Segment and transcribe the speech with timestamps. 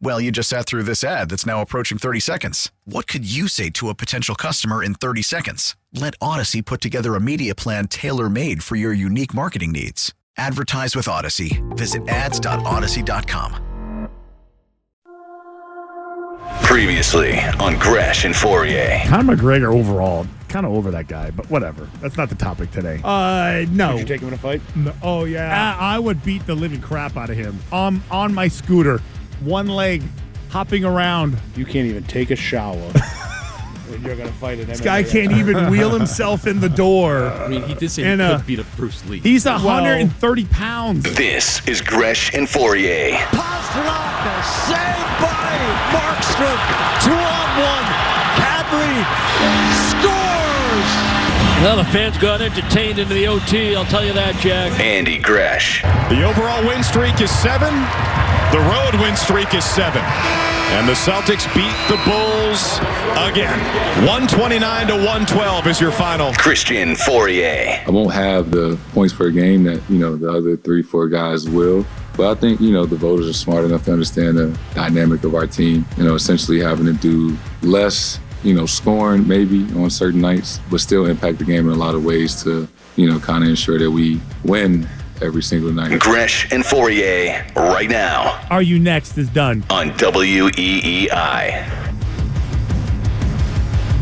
[0.00, 2.70] Well, you just sat through this ad that's now approaching 30 seconds.
[2.84, 5.76] What could you say to a potential customer in 30 seconds?
[5.92, 10.12] Let Odyssey put together a media plan tailor made for your unique marketing needs.
[10.36, 11.62] Advertise with Odyssey.
[11.70, 13.60] Visit ads.odyssey.com.
[16.64, 19.06] Previously on Gresh and Fauria.
[19.06, 21.88] Conor McGregor overall, kind of over that guy, but whatever.
[22.00, 23.00] That's not the topic today.
[23.04, 23.92] Uh, no.
[23.92, 24.60] Would you take him in a fight?
[24.76, 25.76] No- Oh yeah.
[25.78, 29.00] I, I would beat the living crap out of him on on my scooter,
[29.42, 30.02] one leg,
[30.50, 31.36] hopping around.
[31.56, 32.76] You can't even take a shower.
[33.88, 37.28] when you're gonna fight an this guy can't even wheel himself in the door.
[37.28, 39.20] I mean, he did say And, he uh, could beat up Bruce Lee.
[39.20, 41.02] He's 130 pounds.
[41.14, 43.16] This is Gresh and Fauria.
[43.28, 44.14] Pastrnak
[44.66, 45.54] saved by
[45.92, 46.58] Markstrom.
[47.04, 47.84] Two on one.
[48.40, 48.98] Cadbury
[49.88, 50.44] scores.
[51.62, 54.78] Well, the fans got entertained into the OT, I'll tell you that, Jack.
[54.80, 55.82] Andy Gresh.
[56.10, 57.72] The overall win streak is seven.
[58.54, 60.00] The road win streak is seven.
[60.00, 62.78] And the Celtics beat the Bulls
[63.28, 63.58] again.
[64.06, 66.32] 129 to 112 is your final.
[66.34, 67.84] Christian Fauria.
[67.84, 71.50] I won't have the points per game that, you know, the other three, four guys
[71.50, 71.84] will.
[72.16, 75.34] But I think, you know, the voters are smart enough to understand the dynamic of
[75.34, 80.20] our team, you know, essentially having to do less, you know, scoring maybe on certain
[80.20, 83.42] nights, but still impact the game in a lot of ways to, you know, kind
[83.42, 84.88] of ensure that we win
[85.22, 85.98] every single night.
[86.00, 89.16] Gresh and Fauria right now Are you next?
[89.18, 89.64] Is done.
[89.70, 91.80] on E WEEI.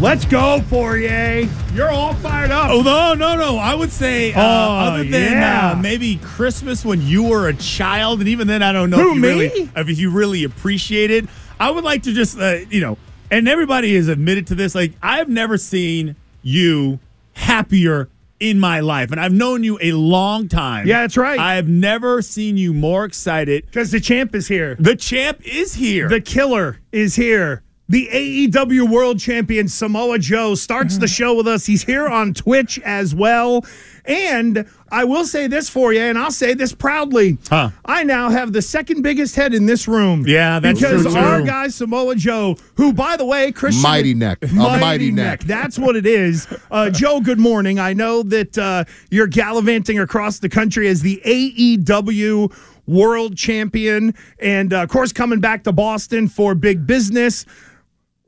[0.01, 1.49] Let's go, Fauria.
[1.77, 2.71] You're all fired up.
[2.71, 3.57] Oh no, no, no!
[3.57, 5.71] I would say, uh, Oh, other than yeah.
[5.73, 9.11] uh, maybe Christmas when you were a child, and even then, I don't know Who,
[9.11, 9.29] if you me?
[9.29, 11.27] really, if you really appreciate it.
[11.61, 12.99] I would like to just, uh, you know,
[13.31, 14.75] and everybody has admitted to this.
[14.75, 16.99] Like, I've never seen you
[17.35, 18.09] happier
[18.43, 20.85] in my life, and I've known you a long time.
[20.89, 21.39] Yeah, that's right.
[21.39, 23.65] I've never seen you more excited.
[23.67, 24.75] Because the champ is here.
[24.81, 26.09] The champ is here.
[26.09, 27.63] The killer is here.
[27.93, 31.67] The AEW World Champion Samoa Joe starts the show with us.
[31.67, 33.67] He's here on Twitch as well.
[34.07, 37.37] And I will say this for you, and I'll say this proudly.
[37.51, 37.69] Huh.
[37.85, 40.25] I now have the second biggest head in this room.
[40.27, 44.39] Yeah, that's because true, our guy Samoa Joe, who by the way, Christian Mighty neck.
[44.43, 45.41] A mighty neck.
[45.41, 46.47] That's what it is.
[46.71, 47.79] Uh, Joe, good morning.
[47.79, 54.73] I know that uh, you're gallivanting across the country as the AEW World Champion, and
[54.73, 57.45] uh, of course, coming back to Boston for big business.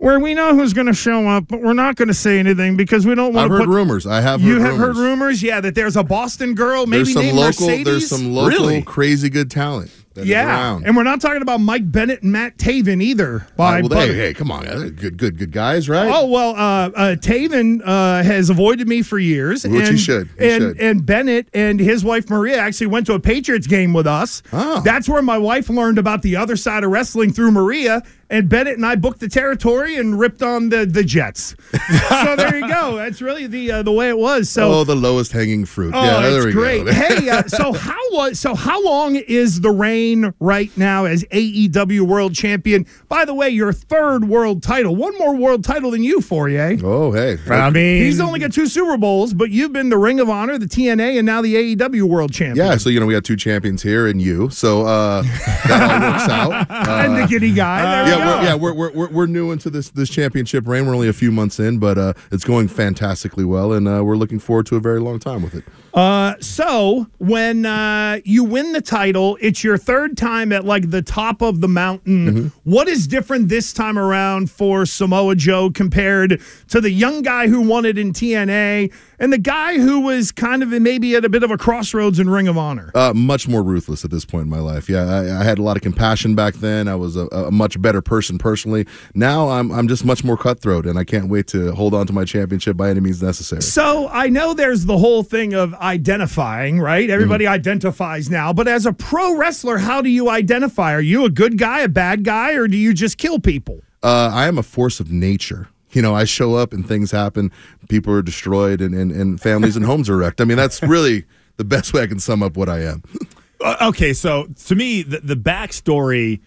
[0.04, 2.76] Where we know who's going to show up, but we're not going to say anything
[2.76, 4.06] because we don't want I've to heard put rumors.
[4.06, 4.78] I have You have rumors.
[4.78, 7.66] heard rumors, yeah, that there's a Boston girl, maybe There's some named local.
[7.68, 7.84] Mercedes.
[7.86, 8.82] There's some local Really?
[8.82, 9.90] crazy good talent.
[10.16, 13.46] yeah, and we're not talking about Mike Bennett and Matt Taven either.
[13.56, 16.06] By well, hey, hey, come on, good, good, good guys, right?
[16.08, 20.28] Oh well, uh, uh, Taven uh, has avoided me for years, Which he and, should.
[20.38, 20.80] He and should.
[20.80, 24.44] and Bennett and his wife Maria actually went to a Patriots game with us.
[24.52, 24.82] Oh.
[24.84, 28.00] That's where my wife learned about the other side of wrestling through Maria.
[28.30, 31.54] And Bennett and I booked the territory and ripped on the the Jets.
[32.08, 32.96] so there you go.
[32.96, 34.48] That's really the uh, the way it was.
[34.48, 34.72] So.
[34.72, 35.92] oh, the lowest hanging fruit.
[35.94, 36.84] Oh, yeah, there it's we great.
[36.86, 36.92] go.
[36.92, 42.02] hey, uh, so how was so how long is the reign right now as AEW
[42.02, 42.86] World Champion?
[43.08, 46.82] By the way, your third world title, one more world title than you, Fauria.
[46.82, 47.38] oh, hey.
[47.50, 50.58] I mean, He's only got two Super Bowls, but you've been the Ring of Honor,
[50.58, 52.66] the TNA, and now the AEW World Champion.
[52.66, 56.10] Yeah, so you know we got two champions here and you, so uh, that all
[56.10, 56.70] works out.
[56.70, 58.08] Uh, and the giddy guy.
[58.08, 60.86] There yeah, we we're, yeah, we're, we're, we're, we're new into this this championship reign.
[60.86, 64.16] We're only a few months in, but uh, it's going fantastically well, and uh, we're
[64.16, 65.64] looking forward to a very long time with it.
[65.94, 71.02] Uh, so when uh, you win the title, it's your third time at like the
[71.02, 72.26] top of the mountain.
[72.26, 72.70] Mm-hmm.
[72.70, 77.60] What is different this time around for Samoa Joe compared to the young guy who
[77.60, 81.42] won it in TNA and the guy who was kind of maybe at a bit
[81.42, 82.90] of a crossroads in Ring of Honor?
[82.94, 84.88] Uh, much more ruthless at this point in my life.
[84.88, 86.88] Yeah, I, I had a lot of compassion back then.
[86.88, 88.86] I was a, a much better person personally.
[89.14, 92.12] Now I'm I'm just much more cutthroat, and I can't wait to hold on to
[92.12, 93.62] my championship by any means necessary.
[93.62, 97.08] So I know there's the whole thing of identifying, right?
[97.08, 100.92] Everybody identifies now, but as a pro wrestler, how do you identify?
[100.92, 103.80] Are you a good guy, a bad guy, or do you just kill people?
[104.02, 105.68] Uh, I am a force of nature.
[105.94, 107.50] You know, I show up and things happen.
[107.88, 110.40] People are destroyed, and, and, and families and homes are wrecked.
[110.40, 111.24] I mean, that's really
[111.56, 113.02] the best way I can sum up what I am.
[113.60, 116.40] Uh, okay, so to me, the, the backstory,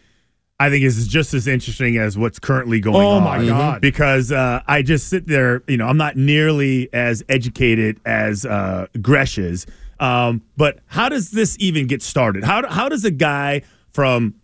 [0.60, 3.22] I think, is just as interesting as what's currently going Oh, on.
[3.24, 3.82] Oh my God.
[3.82, 8.86] Because uh, I just sit there, you know, I'm not nearly as educated as uh,
[9.02, 9.66] Gresh is.
[10.00, 12.44] Um, but how does this even get started?
[12.44, 14.36] How, how does a guy from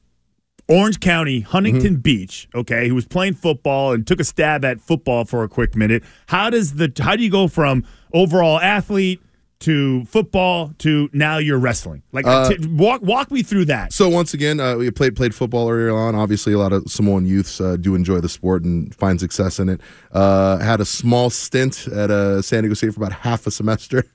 [0.67, 2.01] Orange County, Huntington mm-hmm.
[2.01, 5.75] Beach, okay, who was playing football and took a stab at football for a quick
[5.75, 6.03] minute.
[6.27, 9.21] How does the how do you go from overall athlete
[9.63, 12.03] to football to now you're wrestling?
[12.11, 13.91] Like Uh, t- walk walk me through that.
[13.93, 16.15] So once again, uh, we played played football earlier on.
[16.15, 19.69] Obviously, a lot of Samoan youths uh, do enjoy the sport and find success in
[19.69, 19.81] it.
[20.11, 24.03] Uh, had a small stint at uh, San Diego State for about half a semester.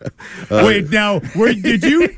[0.51, 2.09] Uh, Wait, now were, did you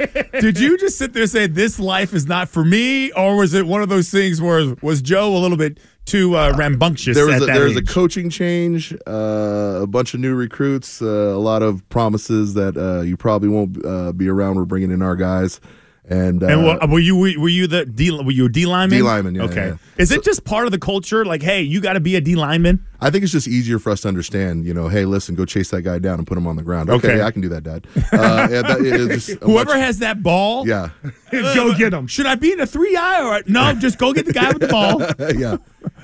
[0.41, 3.55] did you just sit there and say this life is not for me, or was
[3.55, 5.79] it one of those things where was Joe a little bit
[6.11, 9.87] too uh, rambunctious there was at a, that there was a coaching change, uh, a
[9.87, 14.13] bunch of new recruits, uh, a lot of promises that uh, you probably won't uh,
[14.13, 14.57] be around.
[14.57, 15.61] We're bringing in our guys,
[16.09, 18.99] and, uh, and what, were you were you the D were you a D lineman?
[18.99, 19.69] D lineman, yeah, Okay.
[19.69, 19.77] yeah.
[19.97, 21.25] Is it just part of the culture?
[21.25, 22.85] Like, hey, you got to be a D lineman.
[23.03, 24.65] I think it's just easier for us to understand.
[24.67, 26.91] You know, hey, listen, go chase that guy down and put him on the ground.
[26.91, 27.19] Okay, Okay.
[27.19, 27.87] yeah, I can do that, Dad.
[28.13, 30.91] Uh, yeah, that, it's just Whoever much- has that ball, yeah,
[31.31, 32.07] go get him.
[32.09, 33.73] Should I be in a three eye or no?
[33.75, 35.01] Just go get the guy with the ball.
[35.39, 35.57] yeah.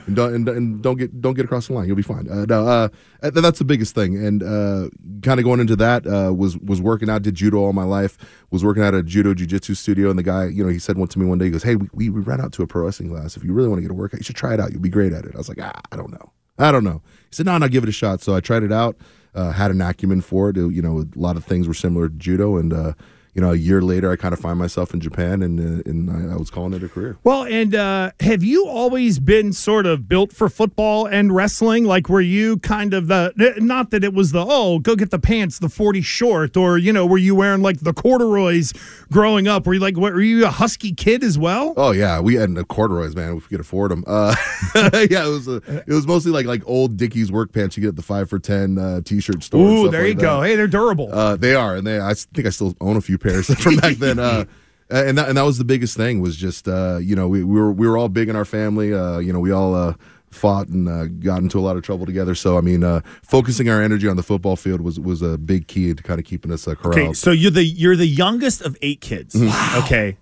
[0.06, 1.88] And don't, and, and don't get don't get across the line.
[1.88, 2.28] You'll be fine.
[2.30, 2.88] Uh, no, uh,
[3.20, 4.16] that's the biggest thing.
[4.24, 4.88] And uh,
[5.22, 7.22] kind of going into that uh, was was working out.
[7.22, 8.16] Did judo all my life.
[8.52, 10.08] Was working out at a judo jiu-jitsu studio.
[10.08, 11.46] And the guy, you know, he said one to me one day.
[11.46, 13.36] He goes, "Hey, we, we we ran out to a pro wrestling class.
[13.36, 14.70] If you really want to get a workout, you should try it out.
[14.72, 16.30] You'll be great at it." I was like, ah, I don't know.
[16.58, 17.02] I don't know.
[17.28, 18.96] He said, "No, no, give it a shot." So I tried it out.
[19.34, 20.56] Uh, had an acumen for it.
[20.56, 22.92] Uh, You know, a lot of things were similar to judo, and uh,
[23.36, 26.10] you know, a year later, I kind of find myself in Japan, and uh, and
[26.10, 27.18] I, I was calling it a career.
[27.22, 31.84] Well, and uh, have you always been sort of built for football and wrestling?
[31.84, 35.18] Like, were you kind of the, not that it was the, oh, go get the
[35.18, 38.72] pants, the 40 short, or, you know, were you wearing like the corduroys
[39.12, 39.66] growing up?
[39.66, 41.74] Were you like, what, were you a husky kid as well?
[41.76, 43.36] Oh yeah, we had the corduroys, man.
[43.36, 44.34] If we could afford them, uh,
[44.74, 45.56] yeah, it was a,
[45.86, 48.38] it was mostly like like old Dickies work pants you get at the five for
[48.38, 49.60] ten uh, t-shirt store.
[49.60, 50.40] Ooh, there like you go.
[50.40, 50.46] that.
[50.46, 51.12] Hey, they're durable.
[51.12, 52.00] Uh, they are, and they.
[52.00, 54.18] I think I still own a few pairs from back then.
[54.18, 54.44] Uh,
[54.90, 57.58] and that and that was the biggest thing was just uh, you know we, we
[57.60, 58.94] were we were all big in our family.
[58.94, 59.74] Uh, you know we all.
[59.74, 59.94] Uh,
[60.32, 63.70] fought and uh, got into a lot of trouble together so i mean uh, focusing
[63.70, 66.52] our energy on the football field was was a big key to kind of keeping
[66.52, 69.34] us uh, corralled Okay, so you're the you're the youngest of eight kids.
[69.76, 70.18] Okay.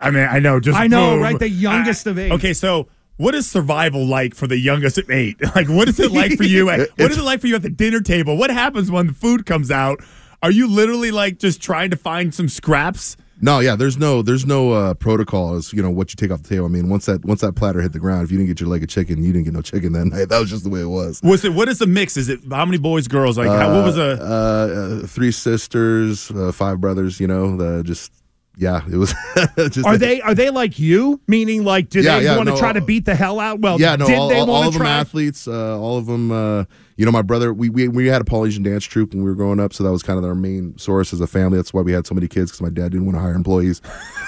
[0.00, 0.60] I mean, I know.
[0.60, 1.22] Just I know, boom.
[1.22, 1.38] right?
[1.38, 2.32] The youngest I- of eight.
[2.32, 5.36] Okay, so what is survival like for the youngest of eight?
[5.54, 6.70] Like, what is it like for you?
[6.70, 8.36] At, what It's- is it like for you at the dinner table?
[8.36, 10.00] What happens when the food comes out?
[10.44, 13.16] Are you literally like just trying to find some scraps?
[13.40, 16.42] No, yeah, there's no there's no uh, protocol as you know what you take off
[16.42, 16.66] the table.
[16.66, 18.68] I mean, once that once that platter hit the ground, if you didn't get your
[18.68, 20.28] leg of chicken, you didn't get no chicken that night.
[20.28, 21.22] That was just the way it was.
[21.22, 22.18] Was it what is the mix?
[22.18, 23.38] Is it how many boys, girls?
[23.38, 24.24] Like, how, what was Uh, a?
[24.24, 27.18] uh, uh, three sisters, uh, five brothers?
[27.20, 28.12] You know, the just
[28.56, 29.12] yeah, it was.
[29.56, 31.20] just Are they are they like you?
[31.26, 33.40] Meaning, like, do Yeah, they yeah, want to no, try to uh, beat the hell
[33.40, 33.60] out?
[33.60, 34.90] Well, yeah, no, did all, they all, all of to them try?
[35.00, 35.48] athletes.
[35.48, 36.30] Uh, all of them.
[36.30, 36.64] Uh,
[36.96, 37.52] you know, my brother.
[37.52, 39.90] We, we we had a Polynesian dance troupe when we were growing up, so that
[39.90, 41.56] was kind of our main source as a family.
[41.56, 43.80] That's why we had so many kids because my dad didn't want to hire employees.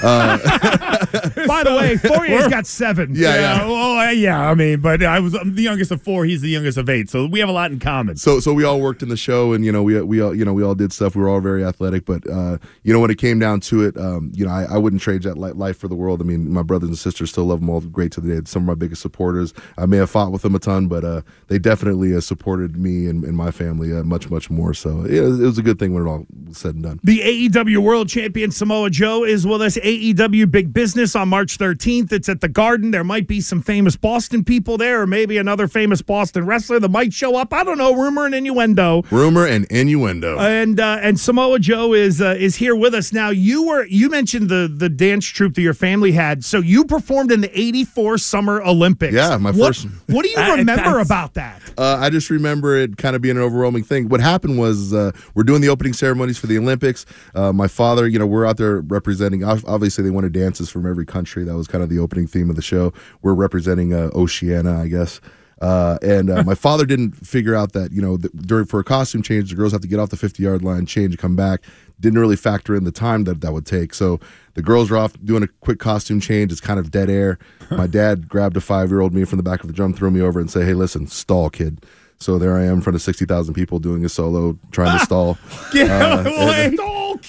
[0.02, 0.38] Uh,
[1.47, 3.15] By the way, Fauria's got seven.
[3.15, 3.61] Yeah, yeah.
[3.63, 4.51] Oh, uh, yeah.
[4.51, 6.25] I mean, but I was I'm the youngest of four.
[6.25, 8.17] He's the youngest of eight, so we have a lot in common.
[8.17, 10.45] So so we all worked in the show, and you know we we all you
[10.45, 11.15] know we all did stuff.
[11.17, 13.97] We were all very athletic, but uh, you know when it came down to it,
[13.97, 16.21] um, you know I, I wouldn't trade that life for the world.
[16.21, 18.41] I mean, my brothers and sisters still love them all great to the day.
[18.47, 19.53] Some of my biggest supporters.
[19.79, 23.07] I may have fought with them a ton, but uh, they definitely uh, supported me
[23.07, 24.75] and, and my family uh, much much more.
[24.75, 27.01] So it, was- it was a good thing when it all was said and done.
[27.05, 29.77] The AEW World Champion Samoa Joe is with us.
[29.77, 32.12] AEW Big Business on March 13th.
[32.12, 32.91] It's at the Garden.
[32.91, 36.88] There might be some famous Boston people there, or maybe another famous Boston wrestler that
[36.88, 37.53] might show up.
[37.53, 37.95] I don't know.
[37.95, 39.03] Rumor and innuendo.
[39.11, 40.38] Rumor and innuendo.
[40.38, 43.29] And uh, and Samoa Joe is uh, is here with us now.
[43.31, 46.45] You were you mentioned the the dance troupe that your family had.
[46.45, 49.12] So you performed in the '84 Summer Olympics.
[49.15, 51.61] Yeah, my What- first- What do you remember that's- about that?
[51.76, 54.09] Uh, I just remember it kind of being an overwhelming thing.
[54.09, 57.05] What happened was uh, we're doing the opening ceremonies for the Olympics.
[57.35, 59.45] Uh, my father, you know, we're out there representing.
[59.45, 61.45] Obviously, they wanted dances from every country.
[61.45, 62.93] That was kind of the opening theme of the show.
[63.23, 65.21] We're representing uh, Oceania, I guess.
[65.61, 68.85] Uh, and uh, my father didn't figure out that you know th- during for a
[68.85, 71.62] costume change, the girls have to get off the fifty yard line, change, come back.
[71.99, 73.95] didn't really factor in the time that that would take.
[73.95, 74.21] So
[74.55, 76.52] the girls are off doing a quick costume change.
[76.52, 77.38] It's kind of dead air.
[77.71, 80.11] My dad grabbed a five year old me from the back of the drum, threw
[80.11, 81.85] me over, and said, "Hey, listen, stall, kid."
[82.19, 85.05] So there I am in front of sixty thousand people doing a solo, trying to
[85.05, 85.37] stall.
[85.75, 86.79] Yeah, Uh, wait, and-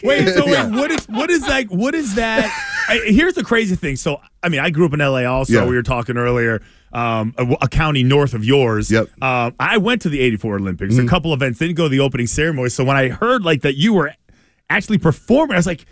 [0.03, 0.27] wait.
[0.29, 0.69] So wait, Yeah.
[0.69, 1.69] what is what is that?
[1.69, 2.45] What is that?
[2.89, 3.97] I, here's the crazy thing.
[3.97, 5.25] So I mean, I grew up in L.A.
[5.25, 5.65] Also, Yeah.
[5.65, 6.61] we were talking earlier.
[6.93, 8.89] Um, a, a county north of yours.
[8.89, 9.07] Yep.
[9.21, 10.95] Um, I went to the '84 Olympics.
[10.95, 11.05] Mhm.
[11.05, 11.59] A couple events.
[11.59, 12.69] Didn't go to the opening ceremony.
[12.69, 14.13] So when I heard like that you were
[14.69, 15.85] actually performing, I was like,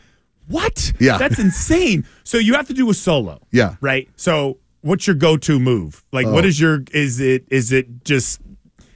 [0.48, 0.94] "What?
[1.00, 1.18] Yeah.
[1.18, 3.42] that's insane." So you have to do a solo.
[3.52, 3.76] Yeah.
[3.82, 4.08] Right.
[4.16, 6.04] So what's your go-to move?
[6.14, 6.48] Like, what Oh.
[6.48, 6.84] is your?
[6.94, 7.46] Is it?
[7.52, 8.40] Is it just?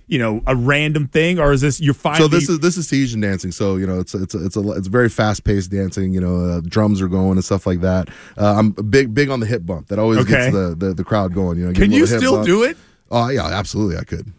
[0.09, 2.23] You know, a random thing, or is this you're finally?
[2.23, 3.51] So this is this is Tahitian dancing.
[3.51, 6.13] So you know, it's it's it's a it's very fast paced dancing.
[6.13, 8.09] You know, uh, drums are going and stuff like that.
[8.35, 9.87] Uh, I'm big big on the hip bump.
[9.89, 10.31] That always Okay.
[10.31, 11.59] gets the, the the crowd going.
[11.59, 12.47] You know, Can you still bump.
[12.47, 12.75] do it?
[13.11, 14.33] Oh yeah, absolutely, I could.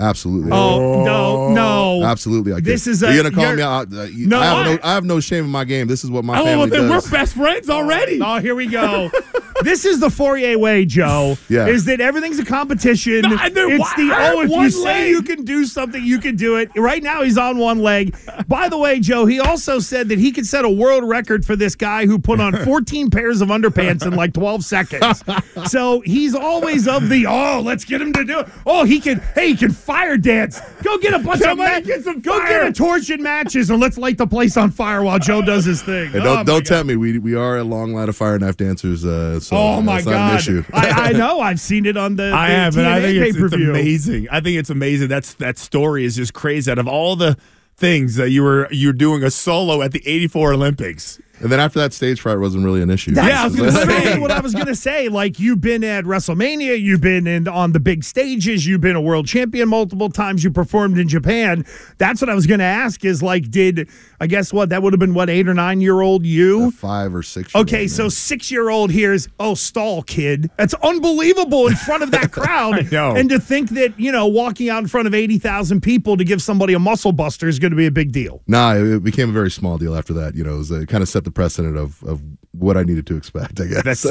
[0.00, 0.52] Absolutely.
[0.52, 2.04] Oh, no, no.
[2.06, 2.66] Absolutely, I could.
[2.66, 3.92] This is Are a- you gonna call you're- me out?
[3.92, 5.88] Uh, you- No, I have I- no, I have no shame in my game.
[5.88, 7.04] This is what my Oh, family then does.
[7.10, 8.20] we're best friends already.
[8.22, 9.10] Oh, here we go.
[9.62, 11.36] this is the Fauria way, Joe.
[11.48, 11.66] Yeah.
[11.66, 13.22] Is that everything's a competition?
[13.22, 16.04] No, I- it's the I have oh, if you one say you can do something,
[16.04, 16.70] you can do it.
[16.76, 18.14] Right now, he's on one leg.
[18.48, 21.56] By the way, Joe, he also said that he could set a world record for
[21.56, 25.22] this guy who put on 14 pairs of underpants in like 12 seconds.
[25.70, 28.48] So he's always of the oh, let's get him to do it.
[28.66, 29.20] Oh, he can.
[29.34, 30.60] Hey, he can fire dance.
[30.82, 32.48] Go get a bunch Somebody of ma- get some Go fire.
[32.64, 35.64] get a torch and matches, and let's light the place on fire while Joe does
[35.64, 36.10] his thing.
[36.10, 36.66] Hey, Oh, don't my don't God.
[36.66, 36.96] tempt me.
[36.96, 39.04] We we are a long line of fire knife dancers.
[39.04, 40.38] Uh, so Oh my it's an God!
[40.40, 40.62] issue.
[40.72, 41.40] I, I know.
[41.48, 42.32] I've seen it on the.
[42.32, 44.28] I the have, and I think it's, it's amazing.
[44.30, 45.08] I think it's amazing.
[45.08, 46.70] That's that story is just crazy.
[46.70, 47.36] Out of all the
[47.76, 51.20] things that you were you're doing a solo at the '84 Olympics.
[51.40, 53.12] And then after that, stage fright wasn't really an issue.
[53.12, 54.18] That's Yeah, I was gonna say.
[54.18, 55.08] what I was gonna say.
[55.08, 59.00] Like you've been at WrestleMania, you've been in on the big stages, you've been a
[59.00, 61.64] world champion multiple times, you performed in Japan.
[61.98, 63.04] That's what I was gonna ask.
[63.04, 63.88] Is like, did
[64.20, 66.70] I guess what that would have been what eight or nine year old you?
[66.72, 67.54] five or six.
[67.54, 70.50] Okay, so six year old here's oh stall kid.
[70.56, 72.74] That's unbelievable in front of that crowd.
[72.74, 73.14] I know.
[73.14, 76.24] And to think that you know walking out in front of eighty thousand people to
[76.24, 78.42] give somebody a muscle buster is going to be a big deal.
[78.46, 80.34] Nah, it it became a very small deal after that.
[80.34, 83.06] You know, it, was, it kind of set the precedent of of what I needed
[83.08, 83.60] to expect.
[83.60, 84.06] I guess.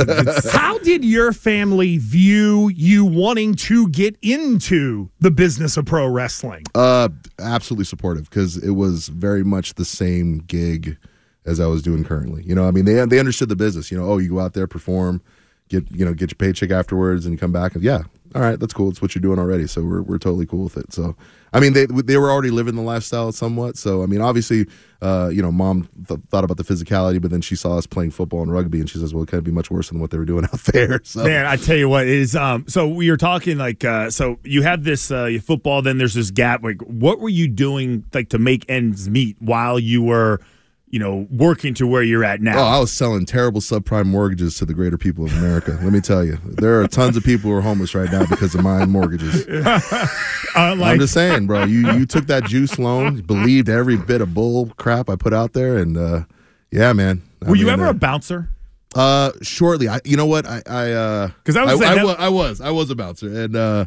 [0.52, 6.64] How did your family view you wanting to get into the business of pro wrestling?
[6.76, 7.10] Uh,
[7.40, 10.98] absolutely supportive because it was very much the same gig
[11.46, 12.44] as I was doing currently.
[12.44, 13.92] You know, I mean, they they understood the business.
[13.92, 15.22] You know, oh, you go out there, perform,
[15.70, 18.04] get you know, get your paycheck afterwards, and come back and yeah,
[18.36, 18.90] all right, that's cool.
[18.90, 20.94] It's what you're doing already, so we're we're totally cool with it.
[20.94, 21.16] So,
[21.54, 23.78] I mean, they they were already living the lifestyle somewhat.
[23.78, 24.66] So, I mean, obviously,
[25.02, 28.12] uh, you know, mom th- thought about the physicality, but then she saw us playing
[28.12, 30.18] football and rugby, and she says, well, it can't be much worse than what they
[30.18, 31.00] were doing out there.
[31.04, 32.36] So, Man, I tell you what is.
[32.36, 36.14] Um, so we were talking like, uh, so you have this uh, football, then there's
[36.16, 36.64] this gap.
[36.64, 40.42] Like, what were you doing like to make ends meet while you were,
[40.90, 42.58] you know, working to where you're at now.
[42.60, 42.64] Oh.
[42.64, 45.78] I was selling terrible subprime mortgages to the greater people of America.
[45.82, 48.56] Let me tell you, there are tons of people who are homeless right now because
[48.56, 49.46] of my mortgages.
[49.48, 50.08] Uh,
[50.56, 51.66] I'm just saying, bro.
[51.66, 55.54] You you took that juice loan, believed every bit of bull crap I put out
[55.54, 56.24] there, and uh,
[56.72, 57.22] yeah, man.
[57.46, 58.50] I were you ever uh, a bouncer?
[58.96, 59.90] Uh, shortly.
[59.90, 60.48] I, you know what?
[60.48, 63.28] I, I, uh, because I was I, I, that- I was, I was a bouncer,
[63.44, 63.86] and uh,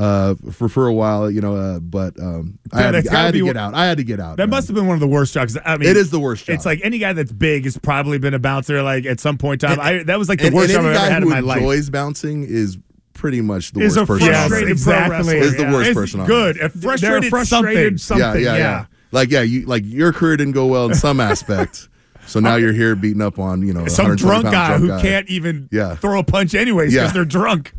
[0.00, 3.16] uh, for for a while, you know, uh, but um, I had, to, I gotta
[3.18, 3.74] had to get out.
[3.74, 4.36] I had to get out.
[4.38, 4.50] That man.
[4.50, 5.58] must have been one of the worst jobs.
[5.64, 6.54] I mean, It is the worst job.
[6.54, 8.82] It's like any guy that's big has probably been a bouncer.
[8.82, 10.84] Like at some point in time, And- I, that was like the and, worst and
[10.84, 11.58] job I've ever had in my life.
[11.58, 12.78] enjoys bouncing is
[13.12, 14.28] pretty much the Is worst person.
[14.28, 14.48] on Yes, earth.
[14.48, 15.16] frustrated exactly.
[15.16, 15.34] wrestler.
[15.36, 16.56] Is the worst It's person Good.
[16.60, 16.74] earth.
[16.74, 18.22] A frustrated, They're frustrated something.
[18.22, 18.42] something.
[18.42, 21.88] yeah, yeah, yeah, Like yeah, you like your career didn't go well in some aspect,
[22.26, 25.02] so now you're here beating up on you know Some drunk guy drunk who guy.
[25.02, 25.96] can't even Yeah.
[25.96, 27.12] throw a punch anyways because Yeah.
[27.12, 27.74] they're drunk.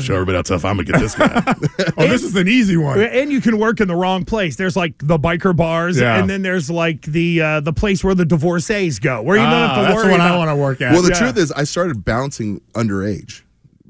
[0.00, 1.42] Show everybody how tough I'm gonna get this guy.
[1.98, 3.00] Oh, this is an easy one.
[3.00, 4.56] And you can work in the wrong place.
[4.56, 6.18] There's like the biker bars, Yeah.
[6.18, 9.52] and then there's like the uh, the place where the divorcees go, where you don't
[9.52, 10.34] Ah, have to that's worry the one about.
[10.34, 10.92] I want to work at.
[10.92, 11.18] well, the Yeah.
[11.18, 13.42] truth is, I started bouncing underage.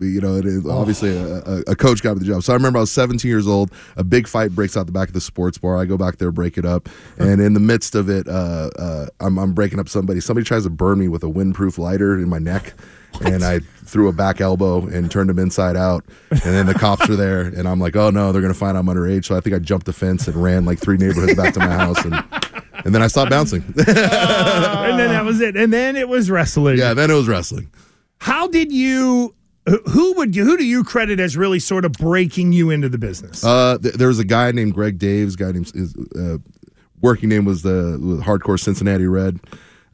[0.08, 0.70] You know, it is Oh.
[0.70, 2.42] obviously a, a, a coach got me the job.
[2.42, 3.70] So I remember I was 17 years old.
[3.96, 5.76] A big fight breaks out the back of the sports bar.
[5.78, 9.06] I go back there, break it up, and in the midst of it, uh, uh,
[9.20, 10.20] I'm, I'm breaking up somebody.
[10.20, 12.74] Somebody tries to burn me with a windproof lighter in my neck,
[13.24, 16.04] and I threw a back elbow and turned him inside out.
[16.30, 18.86] And then the cops are there, and I'm like, oh no, they're gonna find I'm
[18.86, 19.26] underage.
[19.26, 21.66] So I think I jumped the fence and ran like three neighborhoods back to my
[21.72, 22.14] house, and
[22.84, 23.62] and then I stopped bouncing.
[23.76, 23.86] and
[24.98, 25.56] then that was it.
[25.56, 26.78] And then it was wrestling.
[26.78, 27.70] yeah, then it was wrestling.
[28.18, 29.34] How did you?
[29.66, 30.44] Who would you?
[30.44, 33.44] Who do you credit as really sort of breaking you into the business?
[33.44, 35.36] Uh, th- there was a guy named Greg Daves.
[35.36, 36.38] Guy named his uh,
[37.00, 39.40] working name was the was hardcore Cincinnati Red.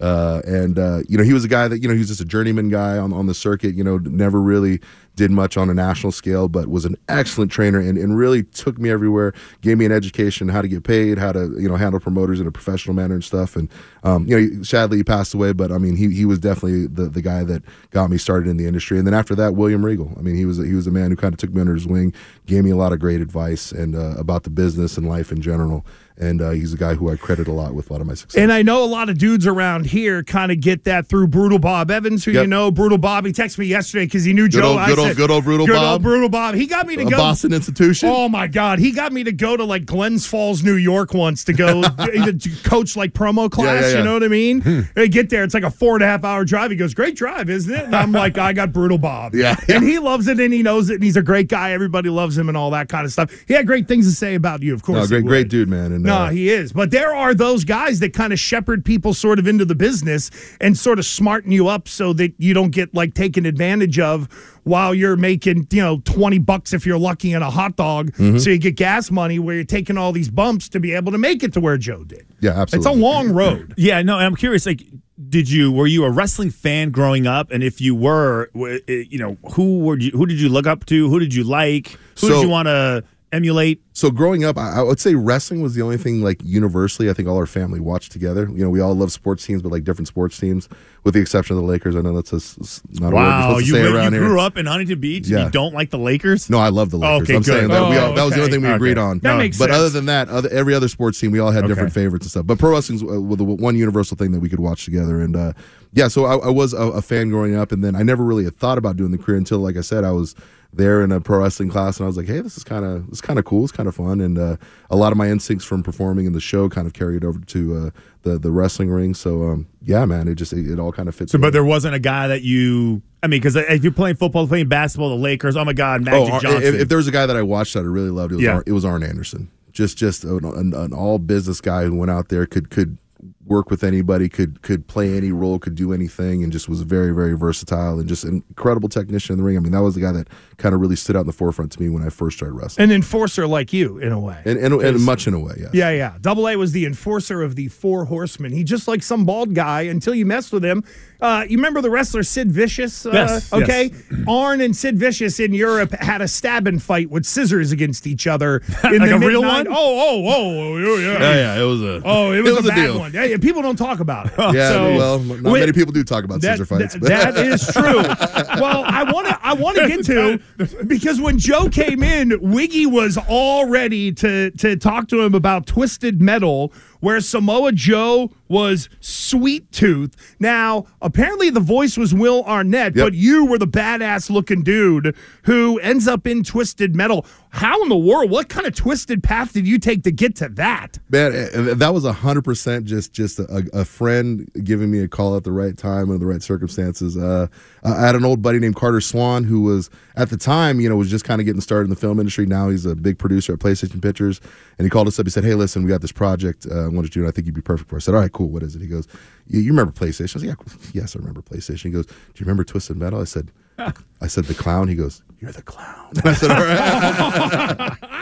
[0.00, 2.20] Uh, and uh, you know he was a guy that you know he was just
[2.20, 3.75] a journeyman guy on on the circuit.
[3.75, 4.80] You know, never really
[5.18, 8.78] did much on a national scale, but was an excellent trainer and, and really took
[8.78, 9.34] me everywhere.
[9.60, 12.46] Gave me an education how to get paid, how to you know handle promoters in
[12.46, 13.56] a professional manner and stuff.
[13.56, 13.68] And
[14.04, 17.08] um, you know, sadly he passed away, but I mean he he was definitely the
[17.10, 18.96] the guy that got me started in the industry.
[18.96, 20.10] And then after that, William Regal.
[20.16, 21.75] I mean he was a, he was a man who kind of took me under
[21.75, 22.14] his wing,
[22.46, 25.42] gave me a lot of great advice and uh, about the business and life in
[25.42, 25.84] general.
[26.20, 28.14] And uh, he's a guy who I credit a lot with a lot of my
[28.14, 28.42] success.
[28.42, 31.60] And I know a lot of dudes around here kind of get that through Brutal
[31.60, 32.42] Bob Evans, who Yep.
[32.42, 32.72] you know.
[32.72, 34.70] Brutal Bob, he texted me yesterday because he knew Good Joe.
[34.70, 35.92] old- I good old Brutal good Bob.
[35.92, 36.54] Old Brutal Bob.
[36.54, 37.16] He got me to a go.
[37.16, 38.08] Boston institution.
[38.08, 41.44] Oh my God, he got me to go to like Glens Falls, New York once
[41.44, 43.82] to go to coach like promo class.
[43.84, 43.98] yeah, yeah.
[43.98, 44.88] You know what I mean?
[44.96, 46.70] I get there, it's like a four and a half hour drive.
[46.70, 49.56] He goes, "Great drive, isn't it?" And I'm like, "I got Brutal Bob." Yeah.
[49.68, 51.72] and he loves it and he knows it and he's a great guy.
[51.72, 53.30] Everybody loves him and all that kind of stuff.
[53.46, 54.98] He had great things to say about you, of course.
[54.98, 55.92] No, great, great dude, man.
[55.92, 56.72] And No, uh, he is.
[56.72, 60.30] But there are those guys that kind of shepherd people sort of into the business
[60.60, 64.28] and sort of smarten you up so that you don't get like taken advantage of
[64.68, 68.12] while you're making, you know, 20 bucks if you're lucky in a hot dog.
[68.12, 68.38] Mm-hmm.
[68.38, 71.18] So you get gas money where you're taking all these bumps to be able to
[71.18, 72.26] make it to where Joe did.
[72.40, 72.90] yeah, absolutely.
[72.90, 73.75] It's a long road.
[73.76, 74.66] Yeah, no, I'm curious.
[74.66, 74.82] Like,
[75.28, 77.50] did you were you a wrestling fan growing up?
[77.50, 80.10] And if you were, uh, you know, who were you?
[80.12, 81.08] Who did you look up to?
[81.10, 81.88] Who did you like?
[82.20, 83.82] Who So- did you want to emulate?
[83.92, 87.11] So growing up, I, I would say wrestling was the only thing like universally.
[87.11, 88.49] I think all our family watched together.
[88.52, 90.68] You know, we all love sports teams, but like different sports teams,
[91.04, 91.97] with the exception of the Lakers.
[91.97, 93.97] I know that's a, s- not a word you're supposed to you, say li- you
[93.97, 94.23] around here.
[94.23, 96.49] grew up in Huntington Beach and you don't like the Lakers?
[96.49, 97.23] No, I love the Lakers.
[97.23, 97.47] Okay, I'm good.
[97.47, 99.18] saying that we all, Oh, that was the only thing we agreed on.
[99.18, 99.76] That makes but sense.
[99.78, 102.47] other than that, other, every other sports team, we all had different favorites and stuff.
[102.47, 105.20] But pro wrestling's uh, was the one universal thing that we could watch together.
[105.20, 105.52] And uh,
[105.92, 108.45] yeah, so I, I was a, a fan growing up, and then I never really
[108.45, 110.35] had thought about doing the career until, like I said, I was
[110.73, 113.09] there in a pro wrestling class, and I was like, hey, this is kind of
[113.09, 113.64] this kind of cool.
[113.64, 114.57] It's kind of fun, and uh,
[114.90, 117.76] a lot of my instincts from performing in the show kind of carried over to
[117.76, 117.90] uh,
[118.23, 119.14] the the wrestling ring.
[119.14, 121.33] So um, yeah, man, it just it, it all kind of fits.
[121.33, 123.00] So, but there wasn't a guy that you.
[123.23, 125.57] I mean, because if you're playing football, playing basketball, the Lakers.
[125.57, 126.62] Oh my God, Magic Ar- Johnson.
[126.62, 128.45] If, if there was a guy that I watched that I really loved, it was
[128.45, 128.52] Yeah.
[128.57, 129.50] Ar- it was Arn Anderson.
[129.73, 132.99] Just just an, an, an all business guy who went out there could could
[133.48, 137.12] work with anybody, could could play any role, could do anything, and just was very
[137.14, 139.56] very versatile and just an incredible technician in the ring.
[139.56, 141.72] I mean, that was the guy that kind of really stood out in the forefront
[141.72, 144.40] to me when I first started wrestling, An enforcer like you, in a way.
[144.44, 145.70] and and, and much in a way, yes.
[145.72, 146.16] Yeah, yeah.
[146.20, 148.52] Double A was the enforcer of the Four Horsemen.
[148.52, 150.84] He just like some bald guy until you messed with him.
[151.20, 153.04] Uh, you remember the wrestler Sid Vicious?
[153.04, 153.90] Uh, Yes, Okay.
[153.92, 154.20] yes.
[154.28, 158.62] Arn and Sid Vicious in Europe had a stabbing fight with scissors against each other.
[158.84, 159.66] In Like the a real mid-nine- one?
[159.68, 161.12] Oh, oh, oh, oh, yeah.
[161.18, 162.98] Yeah, yeah, it was a Oh, it was, was a a bad deal.
[163.00, 163.12] one.
[163.12, 164.33] Yeah, yeah, people don't talk about it.
[164.55, 164.70] yeah.
[164.70, 167.37] So- well, not Wait, many people do talk about that, scissor fights, that- but that
[167.37, 168.03] is true.
[168.61, 170.40] well, I want to I want to get to
[170.87, 175.66] because when Joe came in, Wiggy was all ready to to talk to him about
[175.66, 180.16] Twisted Metal, where Samoa Joe was Sweet Tooth.
[180.40, 183.04] Now, apparently the voice was Will Arnett, Yep.
[183.06, 187.26] but you were the badass looking dude who ends up in Twisted Metal.
[187.50, 188.30] How in the world?
[188.30, 190.98] What kind of twisted path did you take to get to that?
[191.11, 195.34] Man, eh, that was hundred percent just just a, a friend giving me a call
[195.37, 197.16] at the right time under the right circumstances.
[197.16, 197.46] Uh,
[197.92, 200.96] I had an old buddy named Carter Swan who was at the time, you know,
[200.96, 202.46] was just kind of getting started in the film industry.
[202.46, 204.40] Now he's a big producer at PlayStation Pictures,
[204.79, 205.27] and he called us up.
[205.27, 206.66] He said, "Hey, listen, we got this project.
[206.70, 208.14] Uh, I wanted to do, and I think you'd be perfect for." it." I said,
[208.14, 208.48] "All right, cool.
[208.48, 209.07] What is it?" He goes,
[209.46, 210.55] "You, you remember PlayStation?" I said, "Yeah,
[210.92, 213.51] yes, I remember PlayStation." He goes, "Do you remember Twisted Metal?" I said,
[214.20, 217.98] "I said the clown." He goes, "You're the clown." And I said, "All right."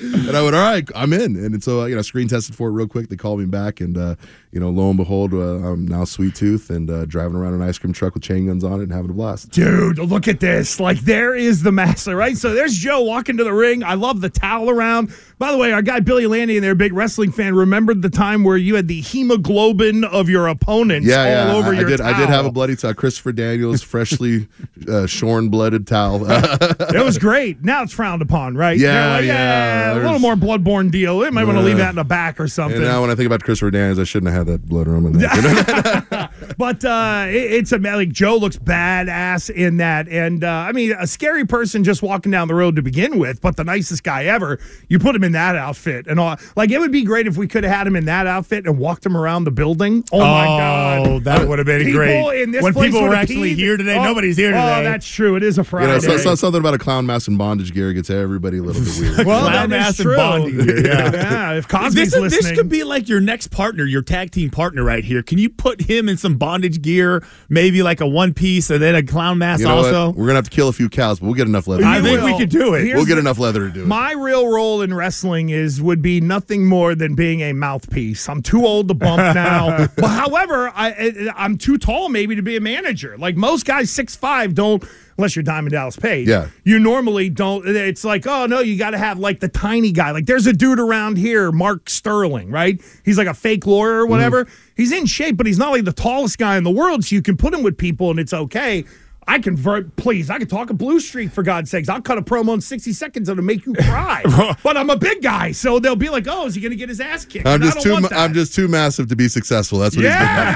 [0.00, 1.36] and I went, all right, I'm in.
[1.36, 3.08] And so, you know, screen tested for it real quick.
[3.08, 4.16] They called me back, and uh,
[4.52, 7.62] you know, lo and behold, uh, I'm now Sweet Tooth and uh, driving around an
[7.62, 9.50] ice cream truck with chain guns on it and having a blast.
[9.50, 10.80] Dude, look at this.
[10.80, 12.36] Like, there is the master, right?
[12.36, 13.82] So there's Joe walking to the ring.
[13.82, 15.12] I love the towel around.
[15.40, 18.44] By the way, our guy Billy Landy in there, big wrestling fan, remembered the time
[18.44, 21.54] where you had the hemoglobin of your opponents Yeah, all yeah.
[21.54, 22.00] over I, I your did.
[22.02, 22.92] I did have a bloody towel.
[22.92, 24.48] Christopher Daniels, freshly
[24.86, 26.26] uh, shorn, blooded towel.
[26.30, 27.64] It was great.
[27.64, 28.76] Now it's frowned upon, right?
[28.76, 31.18] Yeah, like, yeah, A little more bloodborne deal.
[31.20, 32.76] They might want to leave that in the back or something.
[32.76, 35.06] and now, when I think about Christopher Daniels, I shouldn't have had that blood room
[35.06, 36.19] in there.
[36.60, 40.92] But uh, it, it's a like Joe looks badass in that, and uh, I mean
[40.92, 44.24] a scary person just walking down the road to begin with, but the nicest guy
[44.24, 44.58] ever.
[44.88, 46.36] You put him in that outfit and all.
[46.56, 48.78] Like it would be great if we could have had him in that outfit and
[48.78, 50.04] walked him around the building.
[50.12, 52.42] Oh, my god, that would have been People great.
[52.42, 53.56] in this when place people were actually peed.
[53.56, 54.82] here today, Oh, nobody's here Oh, today.
[54.82, 55.36] that's true.
[55.36, 55.92] It is a you Friday.
[55.92, 58.82] know, so, so, something about a clown mask and bondage gear gets everybody a little
[58.82, 59.26] bit weird.
[59.26, 60.16] well, Clown that is mask and true.
[60.16, 61.12] bonding gear, yeah.
[61.14, 64.30] yeah, if Cosby's this, is- listening, this could be like your next partner, your tag
[64.30, 65.22] team partner right here.
[65.22, 68.96] Can you put him in some bondage gear, maybe like a one piece and then
[68.96, 70.06] a clown mask You know also?
[70.08, 70.16] what?
[70.16, 71.84] We're gonna have to kill a few cows, but we'll get enough leather.
[71.84, 72.24] I think it.
[72.24, 72.38] we will.
[72.38, 72.84] could do it.
[72.84, 73.86] Here's We'll get the- enough leather to do it.
[73.86, 78.28] My real role in wrestling is would be nothing more than being a mouthpiece.
[78.28, 79.86] I'm too old to bump now.
[79.96, 83.16] but however, I I- I'm too tall maybe to be a manager.
[83.16, 84.82] Like most guys, six five don't
[85.16, 86.26] unless you're Diamond Dallas Page.
[86.28, 86.48] Yeah.
[86.64, 87.66] You normally don't.
[87.68, 90.10] It's like, oh no, you got to have like the tiny guy.
[90.12, 92.80] Like there's a dude around here, Mark Sterling, right?
[93.04, 94.44] He's like a fake lawyer or whatever.
[94.46, 94.69] Mm-hmm.
[94.80, 97.04] He's in shape, but he's not like the tallest guy in the world.
[97.04, 98.84] So you can put him with people and it's okay.
[99.28, 100.28] I can ver- please.
[100.30, 101.88] I can talk a blue streak for God's sakes.
[101.88, 104.22] I'll cut a promo in sixty seconds that'll make you cry.
[104.64, 106.88] but I'm a big guy, so they'll be like, "Oh, is he going to get
[106.88, 108.00] his ass kicked?" I'm And just too.
[108.00, 109.78] ma- I'm just too massive to be successful.
[109.78, 110.54] That's what Yeah,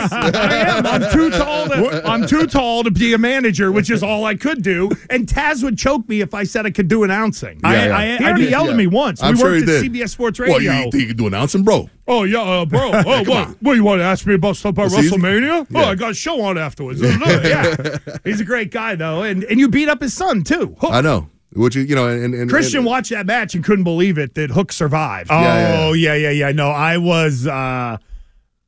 [0.00, 0.86] he's been I am.
[0.86, 1.66] I'm too tall.
[1.68, 4.90] To, I'm too tall to be a manager, which is all I could do.
[5.10, 7.60] And Taz would choke me if I said I could do announcing.
[7.62, 7.96] Yeah, yeah.
[7.96, 8.50] I, he already Yeah.
[8.50, 9.22] yelled at me once.
[9.22, 9.92] I'm we sure worked he at did.
[9.92, 10.72] CBS Sports What, Radio.
[10.72, 11.90] you think you can do announcing, bro?
[12.08, 12.90] Oh yeah, uh, bro.
[12.92, 13.28] Oh, what?
[13.30, 13.56] on.
[13.60, 14.96] What you want to ask me about stuff about It's.
[14.96, 15.66] WrestleMania?
[15.70, 15.80] Yeah.
[15.80, 17.00] Oh, I got a show on afterwards.
[17.00, 20.76] yeah, he's a great guy though, and and you beat up his son too.
[20.80, 20.92] Hook.
[20.92, 21.30] I know.
[21.52, 24.34] Which you you know, and, and Christian and, watched that match and couldn't believe it
[24.34, 25.30] that Hook survived.
[25.32, 26.52] Oh yeah, yeah, yeah.
[26.52, 27.96] No, I was, uh,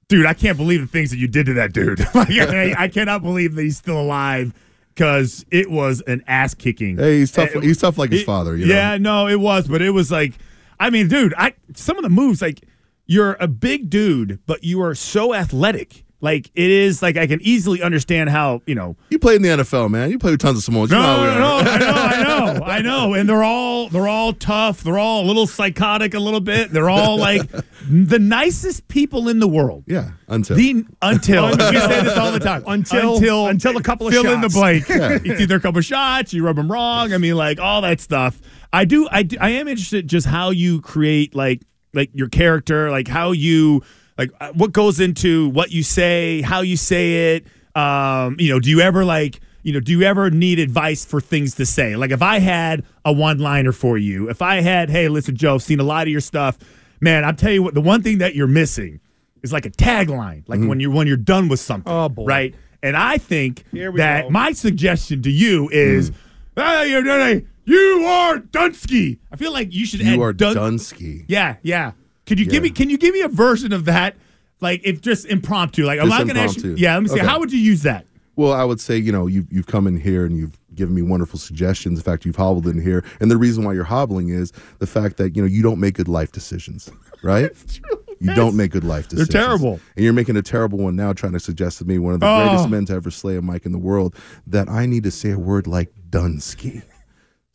[0.08, 0.24] dude.
[0.26, 2.00] I can't believe the things that you did to that dude.
[2.14, 4.54] like, I, I cannot believe that he's still alive
[4.94, 6.96] because it was an ass kicking.
[6.96, 7.54] Hey, he's tough.
[7.54, 8.56] It- he's tough like his it- father.
[8.56, 8.74] You know?
[8.74, 10.32] yeah, no, it was, but it was like,
[10.80, 12.62] I mean, dude, I some of the moves like
[13.08, 16.04] you're a big dude, but you are so athletic.
[16.20, 18.96] Like it is like I can easily understand how you know.
[19.08, 20.10] You played in the NFL, man.
[20.10, 20.90] You played with tons of Samoans.
[20.90, 21.62] You No, know how no, no.
[21.62, 22.22] I know, I
[22.58, 24.82] know, I know, and they're all they're all tough.
[24.82, 26.72] They're all a little psychotic, a little bit.
[26.72, 27.42] They're all like
[27.88, 29.84] the nicest people in the world.
[29.86, 32.64] Yeah, until The until we say this all the time.
[32.66, 34.54] Until- until until a couple of fill in the shots.
[34.54, 34.88] blank.
[34.88, 35.18] Yeah.
[35.24, 37.12] It's either a couple of shots, you rub them wrong.
[37.12, 38.40] I mean, like all that stuff.
[38.72, 39.08] I do.
[39.08, 41.62] I do, I am interested just how you create like
[41.98, 43.82] like your character, like how you
[44.16, 47.46] like uh, what goes into what you say, how you say it.
[47.76, 51.20] Um, you know, do you ever like you know, do you ever need advice for
[51.20, 51.96] things to say?
[51.96, 55.56] Like if I had a one liner for you, if I had, hey, listen, Joe,
[55.56, 56.56] I've seen a lot of your stuff,
[57.00, 57.24] man.
[57.24, 59.00] I'm telling you what, the one thing that you're missing
[59.42, 61.92] is like a tagline, like when you're when you're done with something.
[61.92, 62.24] Oh, boy.
[62.24, 62.54] right?
[62.82, 63.64] And I think
[63.96, 64.30] that go.
[64.30, 66.12] my suggestion to you is,
[66.56, 69.18] hey, you're, you're- you are Dunsky.
[69.32, 71.24] I feel like you should add You are Dun- Dunsky.
[71.28, 71.92] Yeah, yeah.
[72.26, 72.70] Could you give me?
[72.70, 74.16] Can you give me a version of that?
[74.60, 75.84] Like if just impromptu.
[75.84, 76.62] Like I'm Just not gonna ask you.
[76.62, 76.82] impromptu.
[76.82, 77.14] Yeah, let me see.
[77.16, 77.26] Okay.
[77.26, 78.06] How would you use that?
[78.36, 81.02] Well, I would say, you know, you've, you've come in here and you've given me
[81.02, 81.98] wonderful suggestions.
[81.98, 83.04] In fact, you've hobbled in here.
[83.18, 85.94] And the reason why you're hobbling is the fact that, you know, you don't make
[85.94, 86.88] good life decisions,
[87.22, 87.50] right?
[88.20, 89.28] You don't make good life decisions.
[89.28, 89.60] They're decisions.
[89.62, 89.80] terrible.
[89.94, 92.26] And you're making a terrible one now, trying to suggest to me, one of the
[92.28, 92.48] Oh.
[92.48, 94.16] greatest men to ever slay a mic in the world,
[94.48, 96.82] that I need to say a word like Dunsky.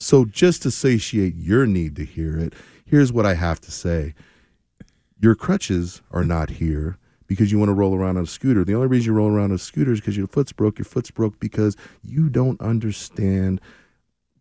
[0.03, 2.53] So just to satiate your need to hear it,
[2.85, 4.13] here's what I have to say.
[5.21, 8.65] Your crutches are not here because you want to roll around on a scooter.
[8.65, 10.77] The only reason you roll around on a scooter is because your foot's broke.
[10.77, 13.61] Your foot's broke because you don't understand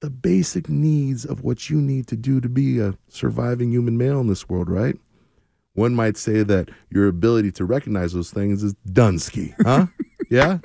[0.01, 4.18] the basic needs of what you need to do to be a surviving human male
[4.18, 4.96] in this world, right?
[5.75, 9.87] One might say that your ability to recognize those things is Dunsky, huh?
[10.29, 10.59] yeah?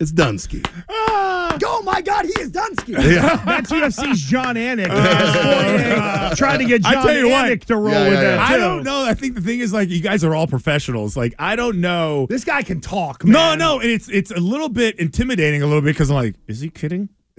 [0.00, 0.64] It's Dunsky.
[0.90, 2.94] Oh my God, he is Dunsky.
[3.08, 3.36] Yeah.
[3.44, 4.86] That's UFC's Jon Anik.
[4.88, 7.46] Uh, trying to get I John tell you what.
[7.50, 8.36] Anik to roll Yeah, with yeah, that.
[8.36, 8.46] yeah.
[8.46, 8.58] I too.
[8.60, 9.04] don't know.
[9.04, 11.16] I think the thing is like you guys are all professionals.
[11.16, 12.26] Like I don't know.
[12.28, 13.24] This guy can talk.
[13.24, 13.58] No, man.
[13.58, 16.60] no, and it's it's a little bit intimidating a little bit because I'm like, is
[16.60, 17.08] he kidding?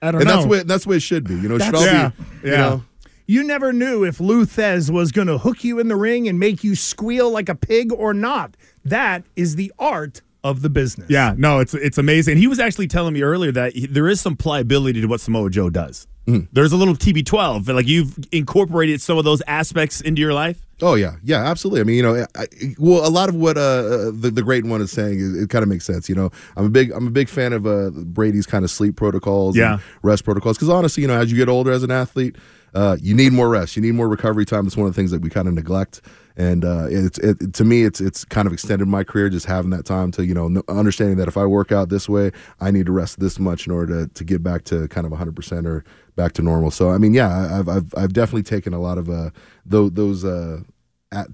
[0.00, 0.36] I don't And know.
[0.36, 1.34] that's what that's where it should be.
[1.34, 2.10] You know, it should all be, yeah,
[2.44, 2.84] you know,
[3.26, 6.38] You never knew if Lou Thesz was going to hook you in the ring and
[6.38, 8.56] make you squeal like a pig or not.
[8.84, 11.08] That is the art of the business.
[11.10, 12.36] Yeah, no, it's it's amazing.
[12.38, 15.50] He was actually telling me earlier that he, there is some pliability to what Samoa
[15.50, 16.06] Joe does.
[16.26, 16.46] Mm.
[16.52, 20.60] There's a little TB12, like you've incorporated some of those aspects into your life.
[20.82, 21.80] Oh yeah, yeah, absolutely.
[21.80, 22.46] I mean, you know, I,
[22.78, 25.50] well, a lot of what uh, uh, the the great one is saying, is, it
[25.50, 26.08] kind of makes sense.
[26.08, 28.94] You know, I'm a big I'm a big fan of uh, Brady's kind of sleep
[28.94, 29.74] protocols, Yeah.
[29.74, 30.56] and rest protocols.
[30.56, 32.36] Because honestly, you know, as you get older as an athlete,
[32.74, 34.66] uh, you need more rest, you need more recovery time.
[34.66, 36.00] It's one of the things that we kind of neglect.
[36.38, 39.70] And uh, it's it, to me, it's it's kind of extended my career just having
[39.70, 42.70] that time to you know kn- understanding that if I work out this way, I
[42.70, 45.34] need to rest this much in order to, to get back to kind of 100
[45.34, 46.70] percent or back to normal.
[46.70, 49.30] So I mean, yeah, I've I've, I've definitely taken a lot of uh,
[49.66, 50.60] those those uh,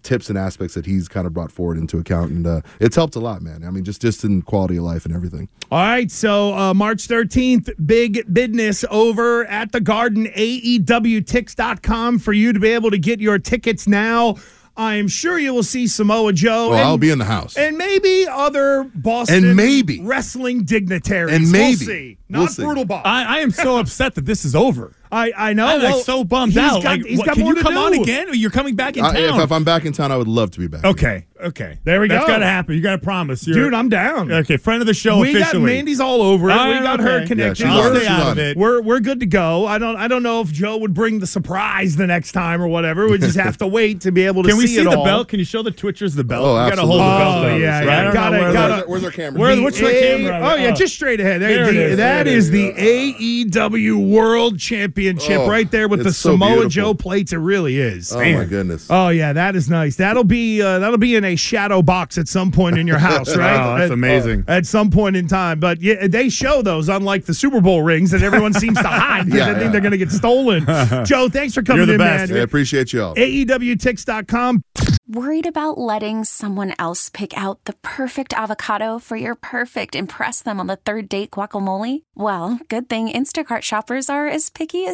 [0.02, 3.16] tips and aspects that he's kind of brought forward into account, and uh, it's helped
[3.16, 3.62] a lot, man.
[3.62, 5.50] I mean, just just in quality of life and everything.
[5.70, 12.54] All right, so uh, March 13th, big business over at the Garden, AEWTix.com for you
[12.54, 14.36] to be able to get your tickets now.
[14.76, 16.70] I'm sure you will see Samoa Joe.
[16.70, 17.56] Oh, and, I'll be in the house.
[17.56, 20.00] And maybe other Boston And maybe.
[20.02, 21.32] wrestling dignitaries.
[21.34, 21.76] And We'll maybe.
[21.76, 22.18] see.
[22.28, 22.62] We'll Not see.
[22.64, 23.02] Brutal Bob.
[23.06, 24.92] I, I am so upset that this is over.
[25.14, 25.66] I I know.
[25.66, 26.82] I'm well, like so bummed he's out.
[26.82, 28.28] Got, like, he's what, got can more you to come on again?
[28.28, 29.38] Or you're coming back in uh, I- town?
[29.38, 30.84] if, if I'm back in town, I would love to be back.
[30.84, 31.78] okay, okay.
[31.84, 32.26] There we That's go.
[32.26, 32.74] That's got to happen.
[32.74, 34.32] You got to promise, You're- Dude, I'm down.
[34.32, 35.54] Okay, friend of the show we got.
[35.54, 36.52] Mandy's all over it.
[36.52, 37.08] All we got okay.
[37.10, 37.56] her Yeah, connected.
[37.58, 38.56] she's we're, out of it.
[38.56, 39.66] we're we're good to go.
[39.66, 42.68] I don't I don't know if Joe would bring the surprise the next time or
[42.68, 43.08] whatever.
[43.08, 44.98] We just have to wait to be able to Can we see, see it the
[44.98, 45.04] all.
[45.04, 45.28] belt?
[45.28, 46.44] Can you show the Twitchers the belt?
[46.44, 47.44] Oh, we got to hold the absolutely.
[47.50, 47.54] belt.
[47.54, 47.84] Oh, yeah, right?
[47.86, 48.00] yeah.
[48.00, 49.40] I don't Gotta- know gotta- the- Where's, where's our camera?
[49.40, 50.40] Where- The the camera?
[50.42, 50.74] Oh yeah, Oh.
[50.74, 51.40] just straight ahead.
[51.40, 52.50] There, There the- is, that there it is is.
[52.50, 56.68] the AEW World Championship Oh, right there with the so Samoa beautiful.
[56.70, 57.32] Joe plates.
[57.32, 58.12] It really is.
[58.12, 58.86] oh my goodness.
[58.90, 59.96] Oh yeah, that is nice.
[59.96, 63.36] That'll be uh, that'll be in a shadow box at some point in your house,
[63.36, 63.54] right?
[63.56, 64.44] Oh, that's At- amazing.
[64.48, 68.10] At some point in time, but yeah, they show those unlike the Super Bowl rings
[68.12, 70.64] that everyone seems to hide because Yeah, they think they're going to get stolen.
[71.04, 72.30] Joe, thanks for coming You're the in, best.
[72.30, 72.42] I man.
[72.42, 73.14] appreciate y'all.
[73.14, 74.62] AEWTix.com.
[75.06, 80.58] Worried about letting someone else pick out the perfect avocado for your perfect impress them
[80.58, 82.02] on the third date guacamole?
[82.14, 84.93] Well, good thing Instacart shoppers are as picky as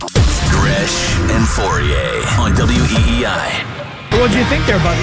[0.00, 4.18] Gresh and Fauria on WEEI.
[4.18, 5.00] What do you think there, buddy?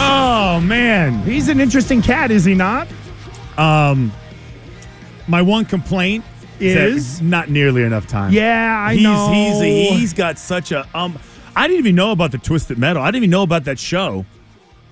[0.00, 1.22] Oh man.
[1.22, 2.88] He's an interesting cat, is he not?
[3.56, 4.12] Um,
[5.26, 6.24] my one complaint
[6.60, 8.32] is, not nearly enough time.
[8.32, 9.30] Yeah, I he's, know.
[9.32, 11.18] He's he's got such a um.
[11.54, 13.02] I didn't even know about the Twisted Metal.
[13.02, 14.24] I didn't even know about that show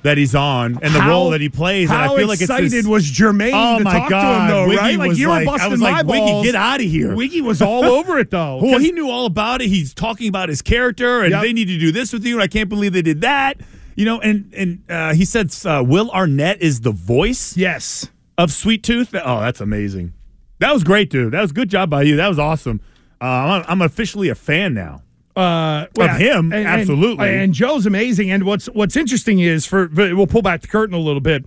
[0.06, 1.90] that he's on and the How- role that he plays.
[1.90, 4.42] and I feel like it's excited this, was Jermaine Oh to my talk God, to
[4.42, 4.98] him, though, Wiggy right?
[4.98, 6.46] Like you were like- I busting was my like, Wiggy, balls.
[6.46, 7.14] get outta here.
[7.14, 8.58] Wiggy was all over it, though.
[8.62, 9.68] Well, he knew all about it.
[9.68, 11.42] He's talking about his character, and Yep.
[11.42, 12.34] they need to do this with you.
[12.34, 13.60] And I can't believe they did that.
[13.96, 18.10] You know, and and uh, he said uh, Will Arnett is the voice yes.
[18.36, 19.14] of Sweet Tooth.
[19.14, 20.12] Oh, that's amazing.
[20.58, 21.32] That was great, dude.
[21.32, 22.16] That was good job by you.
[22.16, 22.80] That was awesome.
[23.20, 25.02] Uh, I'm, I'm officially a fan now.
[25.36, 27.28] Uh, Of him, absolutely.
[27.28, 28.30] And, Joe's amazing.
[28.30, 31.44] And what's what's interesting is for we'll pull back the curtain a little bit.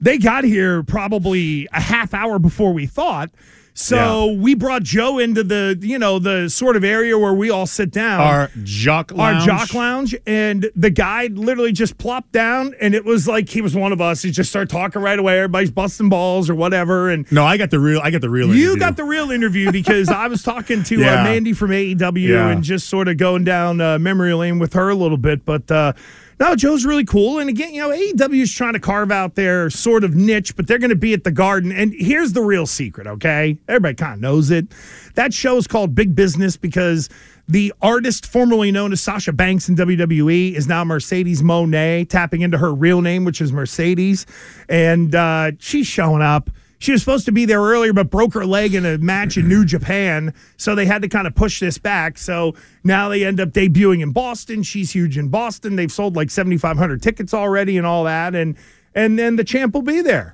[0.00, 3.30] They got here probably a half hour before we thought.
[3.78, 7.66] So we brought Joe into the you know the sort of area where we all
[7.66, 8.20] sit down.
[8.22, 9.46] Our jock lounge.
[9.46, 13.60] Our jock lounge, and the guy literally just plopped down, and it was like he
[13.60, 14.22] was one of us.
[14.22, 15.36] He just started talking right away.
[15.36, 18.00] Everybody's busting balls or whatever, and No, I got the real.
[18.02, 18.46] I got the real.
[18.48, 18.80] you interview.
[18.80, 21.20] got the real interview because I was talking to Yeah.
[21.20, 22.48] uh, Mandy from AEW Yeah.
[22.48, 25.44] and just sort of going down uh, memory lane with her a little bit.
[25.44, 25.92] But uh,
[26.38, 27.38] no, Joe's really cool.
[27.38, 30.66] And again, you know, AEW is trying to carve out their sort of niche, but
[30.66, 31.72] they're going to be at the Garden.
[31.72, 33.56] And here's the real secret, okay?
[33.68, 34.66] Everybody kind of knows it.
[35.14, 37.08] That show is called Big Business because
[37.48, 42.58] the artist formerly known as Sasha Banks in WWE is now Mercedes Moné, tapping into
[42.58, 44.26] her real name, which is Mercedes.
[44.68, 46.50] And uh, she's showing up.
[46.78, 49.48] She was supposed to be there earlier, but broke her leg in a match in
[49.48, 50.34] New Japan.
[50.56, 52.18] So they had to kind of push this back.
[52.18, 54.62] So now they end up debuting in Boston.
[54.62, 55.76] She's huge in Boston.
[55.76, 58.34] They've sold like 7,500 tickets already and all that.
[58.34, 58.56] And
[58.94, 60.30] and then the champ will be there.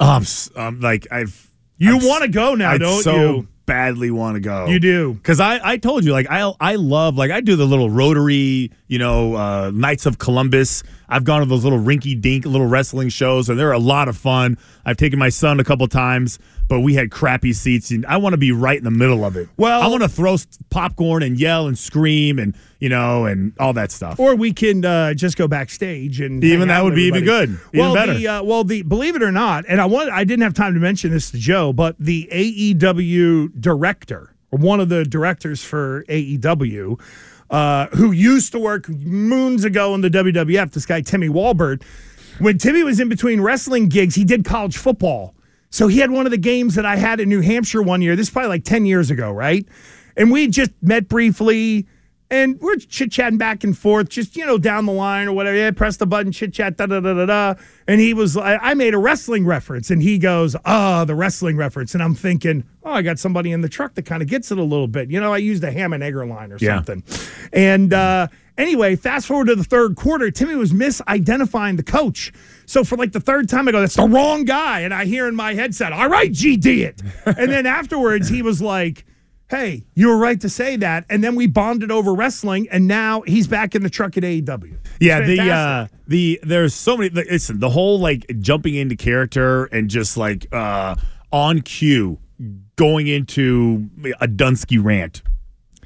[0.57, 1.50] I'm, like I've.
[1.78, 3.48] You want to go now, I don't so you?
[3.66, 4.66] badly want to go.
[4.66, 5.14] You do.
[5.14, 8.70] Because I, I told you, like, I I love, like, I do the little Rotary,
[8.87, 10.85] you know, uh, Knights of Columbus.
[11.12, 14.16] I've gone to those little rinky dink little wrestling shows, and they're a lot of
[14.16, 14.57] fun.
[14.87, 18.33] I've taken my son a couple times, but we had crappy seats, and I want
[18.33, 19.48] to be right in the middle of it.
[19.59, 20.37] Well- I want to throw
[20.70, 24.18] popcorn and yell and scream and, you know, and all that stuff.
[24.18, 27.51] Or we can uh, just go backstage and Even that would be even good.
[27.51, 28.14] Even well, better.
[28.14, 30.72] The, uh, well, the believe it or not, and I want I didn't have time
[30.72, 36.05] to mention this to Joe, but the AEW director, or one of the directors for
[36.09, 36.98] AEW,
[37.53, 41.85] uh, who used to work moons ago in the WWF, this guy Timmy Walbert,
[42.38, 45.35] when Timmy was in between wrestling gigs, he did college football.
[45.71, 48.17] So he had one of the games that I had in New Hampshire one year.
[48.17, 49.67] This is probably like 10 years ago, right?
[50.17, 51.87] And we just met briefly
[52.33, 55.57] and we're chit chatting back and forth, just, you know, down the line or whatever.
[55.57, 57.55] Yeah, press the button, chit chat, da da da da da.
[57.87, 61.57] And he was, I, I made a wrestling reference and he goes, ah, the wrestling
[61.59, 61.92] reference.
[61.95, 64.57] And I'm thinking, oh, I got somebody in the truck that kind of gets it
[64.59, 65.11] a little bit.
[65.11, 66.77] You know, I used a ham and egger line or Yeah.
[66.77, 67.05] something.
[67.53, 72.31] And, uh, Anyway, fast forward to the third quarter, Timmy was misidentifying the coach.
[72.66, 75.27] So for like the third time, I go, "That's the wrong guy," and I hear
[75.27, 79.07] in my headset, "All right, GD it." and then afterwards, he was like.
[79.53, 81.05] Hey, you were right to say that.
[81.11, 84.79] And then we bonded over wrestling, and now he's back in the truck at AEW.
[84.99, 88.97] Yeah, It's the uh the there's so many like, listen, the whole like jumping into
[88.97, 90.95] character and just like uh
[91.31, 92.19] on cue
[92.77, 93.91] going into
[94.23, 95.23] a Dunsky rant.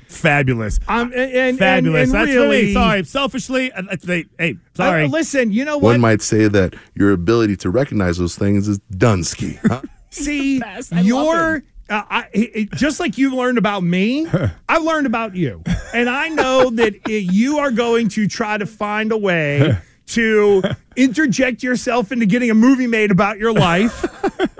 [0.06, 0.78] Fabulous.
[0.86, 2.08] Um, and, and, Fabulous.
[2.08, 3.04] And, and That's really, really sorry.
[3.04, 5.04] Selfishly, uh, they, hey, sorry.
[5.04, 5.90] Uh, listen, you know what?
[5.94, 9.58] One might say that your ability to recognize those things is Dunsky.
[9.66, 9.82] Huh?
[10.10, 10.92] See, best.
[10.92, 14.26] I love your uh, I, it, it- just like you've learned about me,
[14.68, 15.62] I've learned about you,
[15.94, 19.76] and I know that uh, you are going to try to find a way
[20.08, 20.62] to
[20.94, 24.04] interject yourself into getting a movie made about your life,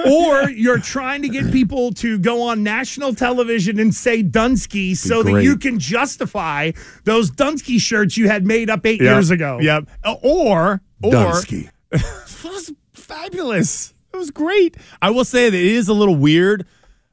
[0.05, 5.23] or you're trying to get people to go on national television and say Dunsky so
[5.23, 6.73] that you can justify
[7.05, 9.13] those Dunsky shirts you had made up eight Yep.
[9.15, 9.59] years ago.
[9.61, 9.89] Yep.
[10.05, 11.71] Uh, Or or Dunsky.
[11.93, 12.03] it
[12.45, 13.95] was fabulous.
[14.13, 14.77] It was great.
[15.01, 16.67] I will say that it is a little weird,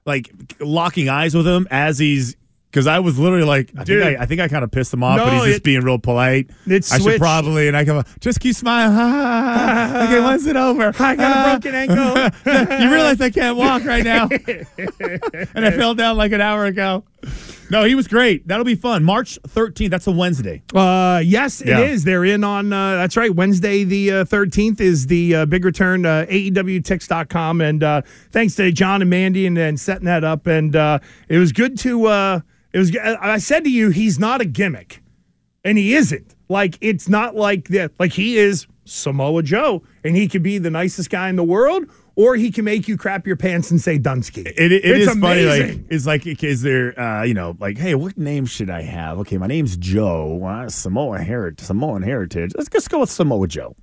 [0.06, 2.36] like locking eyes with him as he's
[2.70, 4.02] because I was literally like, I Dude.
[4.04, 5.64] think I, I think I kind of pissed him off, No, but he's just it-
[5.64, 6.50] being real polite.
[6.66, 8.98] it I should probably and I go, just keep smiling.
[10.08, 10.92] okay, once it over.
[11.00, 12.78] I got a broken ankle.
[12.82, 14.28] you realize I can't walk right now,
[15.54, 17.04] and I fell down like an hour ago.
[17.74, 18.48] No, he was great.
[18.48, 19.04] That'll be fun.
[19.04, 19.90] March 13th.
[19.90, 20.62] That's a Wednesday.
[20.76, 22.04] Uh, yes, it is.
[22.04, 23.34] They're in on, uh, that's right.
[23.34, 27.62] Wednesday, the uh, 13th is the uh, big return, uh, AEWTix.com.
[27.62, 30.46] And uh, thanks to John and Mandy and, and setting that up.
[30.46, 32.42] And uh, it was good to, uh,
[32.74, 35.02] it was, I said to you, he's not a gimmick.
[35.64, 36.36] And he isn't.
[36.50, 37.94] Like, it's not like that.
[38.00, 41.86] Like, he is Samoa Joe, and he could be the nicest guy in the world,
[42.16, 44.46] or he can make you crap your pants and say Dunsky.
[44.46, 45.46] It, it It's is funny.
[45.46, 45.88] Like, amazing.
[45.90, 49.20] it's like, is there, uh, you know, like, hey, what name should I have?
[49.20, 50.36] Okay, my name's Joe.
[50.36, 52.52] Well, Samoa heritage, Samoan heritage.
[52.56, 53.76] Let's just go with Samoa Joe.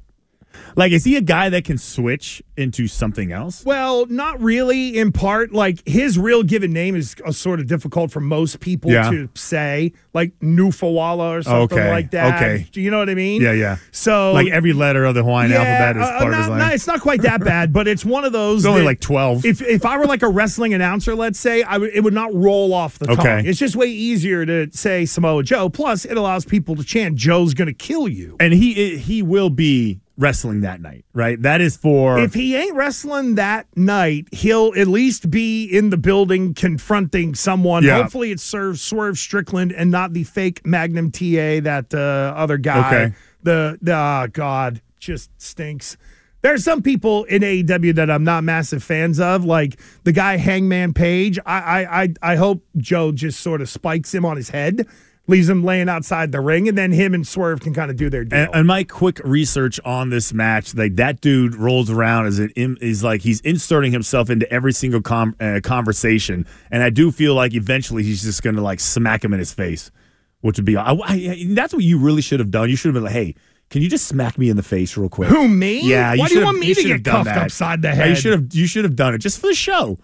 [0.76, 3.64] Like, is he a guy that can switch into something else?
[3.64, 4.98] Well, not really.
[4.98, 8.90] In part, like his real given name is uh, sort of difficult for most people
[8.90, 9.10] Yeah.
[9.10, 12.36] to say, like Nufawala or something Okay, like that.
[12.36, 12.66] okay.
[12.72, 13.42] Do you know what I mean?
[13.42, 13.76] Yeah, yeah.
[13.92, 16.72] So, Like every letter of the Hawaiian alphabet is uh, part not- of his name.
[16.74, 18.60] it's not quite that bad, but it's one of those.
[18.60, 19.44] It's only like 12.
[19.44, 22.74] If if I were like a wrestling announcer, let's say, I it would not roll
[22.74, 23.46] off the tongue.
[23.46, 25.68] It's just way easier to say Samoa Joe.
[25.68, 29.50] Plus, it allows people to chant, "Joe's going to kill you." and he he will
[29.50, 31.40] be wrestling that night, right?
[31.42, 35.96] That is for If he ain't wrestling that night, he'll at least be in the
[35.96, 37.82] building confronting someone.
[37.82, 38.02] Yeah.
[38.02, 42.86] Hopefully, it serves Swerve Strickland and not the fake Magnum TA that uh, other guy.
[42.86, 43.14] Okay.
[43.42, 45.96] The the oh God just stinks.
[46.42, 50.36] There are some people in AEW that I'm not massive fans of, like the guy
[50.36, 51.38] Hangman Page.
[51.44, 54.86] I I I, I hope Joe just sort of spikes him on his head.
[55.30, 58.10] Leaves him laying outside the ring, and then him and Swerve can kind of do
[58.10, 58.36] their deal.
[58.36, 62.50] And, and my quick research on this match, like that dude rolls around as it
[62.56, 67.34] is like he's inserting himself into every single com- uh, conversation, and I do feel
[67.36, 69.92] like eventually he's just going to like smack him in his face,
[70.40, 72.68] which would be I, I- that's what you really should have done.
[72.68, 73.34] You should have been like, hey.
[73.70, 75.28] Can you just smack me in the face real quick?
[75.28, 75.88] Who, me?
[75.88, 76.16] Yeah.
[76.16, 77.38] Why do you want me to get cuffed that.
[77.38, 78.08] upside the head?
[78.08, 78.52] You should have.
[78.52, 79.96] You should have done it just for the show.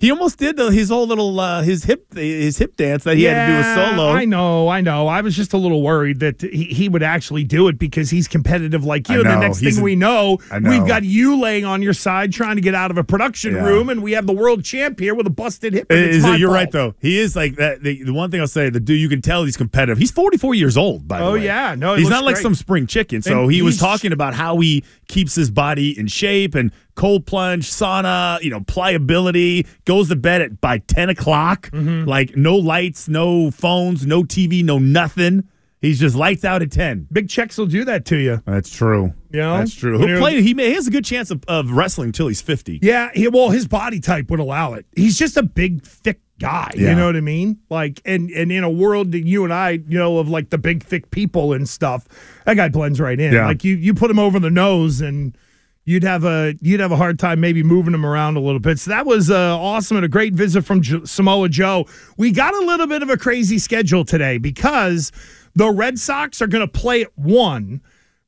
[0.00, 3.24] He almost did the, his whole little uh, his hip his hip dance that he
[3.24, 4.08] had to do a solo.
[4.10, 5.08] I know, I know.
[5.08, 8.28] I was just a little worried that he, he would actually do it because he's
[8.28, 9.24] competitive like you.
[9.24, 10.70] The next thing a- we know, know.
[10.70, 13.64] we've got you laying on your side trying to get out of a production Yeah.
[13.64, 15.88] room, and we have the world champ here with a busted hip.
[15.90, 16.54] and It it's you're fault.
[16.54, 16.94] right though.
[17.00, 17.82] He is like that.
[17.82, 19.98] The, the one thing I'll say, the dude you can tell he's competitive.
[19.98, 21.08] He's 44 years old.
[21.08, 21.30] By the way.
[21.30, 21.74] Oh, yeah.
[21.76, 23.20] No, he's not like some spring chicken.
[23.20, 27.24] So And he was talking about how he keeps his body in shape and cold
[27.24, 29.66] plunge, sauna, you know, pliability.
[29.86, 31.70] Goes to bed at by 10 o'clock.
[31.70, 32.06] Mm-hmm.
[32.06, 35.48] Like no lights, no phones, no TV, no nothing.
[35.80, 37.06] He's just lights out at 10.
[37.12, 38.42] Big checks will do that to you.
[38.44, 39.14] That's true.
[39.30, 39.58] Yeah.
[39.58, 40.04] That's true.
[40.04, 40.42] He'll play.
[40.42, 42.80] He, may, he has a good chance of, of wrestling until he's 50.
[42.82, 44.86] Yeah, he, well, his body type would allow it.
[44.96, 46.72] He's just a big, thick guy.
[46.74, 47.60] You know what I mean?
[47.70, 50.58] Like, and and in a world that you and I you know of like the
[50.58, 52.06] big, thick people and stuff,
[52.44, 53.32] that guy blends right in.
[53.32, 53.46] Yeah.
[53.46, 55.36] Like you, you put him over the nose and.
[55.88, 58.78] You'd have a you'd have a hard time maybe moving him around a little bit.
[58.78, 61.86] So that was uh, awesome and a great visit from Samoa Joe.
[62.18, 65.12] We got a little bit of a crazy schedule today because
[65.54, 67.80] the Red Sox are going to play at one.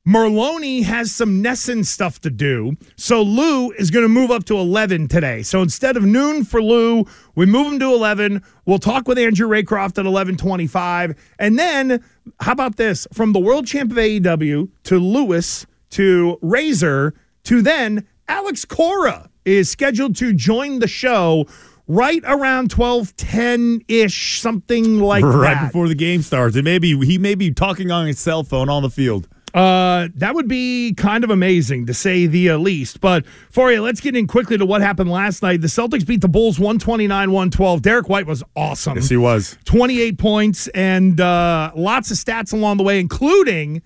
[0.08, 2.78] Merloni has some NESN stuff to do.
[2.96, 5.42] So Lou is going to move up to 11 today.
[5.42, 8.42] So instead of noon for Lou, we move him to 11.
[8.64, 11.14] We'll talk with Andrew Raycroft at 1125.
[11.38, 12.02] And then,
[12.40, 13.06] how about this?
[13.12, 19.70] From the world champ of AEW to Lewis to Razor to then Alex Cora is
[19.70, 21.46] scheduled to join the show
[21.88, 25.66] right around 12 10 ish, something like right that.
[25.68, 26.56] before the game starts.
[26.56, 29.28] It may be he may be talking on his cell phone on the field.
[29.52, 33.00] Uh, that would be kind of amazing to say the uh, least.
[33.00, 35.60] But for you, let's get in quickly to what happened last night.
[35.60, 37.82] The Celtics beat the Bulls 129 112.
[37.82, 38.94] Derrick White was awesome.
[38.96, 39.58] Yes, he was.
[39.64, 43.82] 28 points and uh, lots of stats along the way, including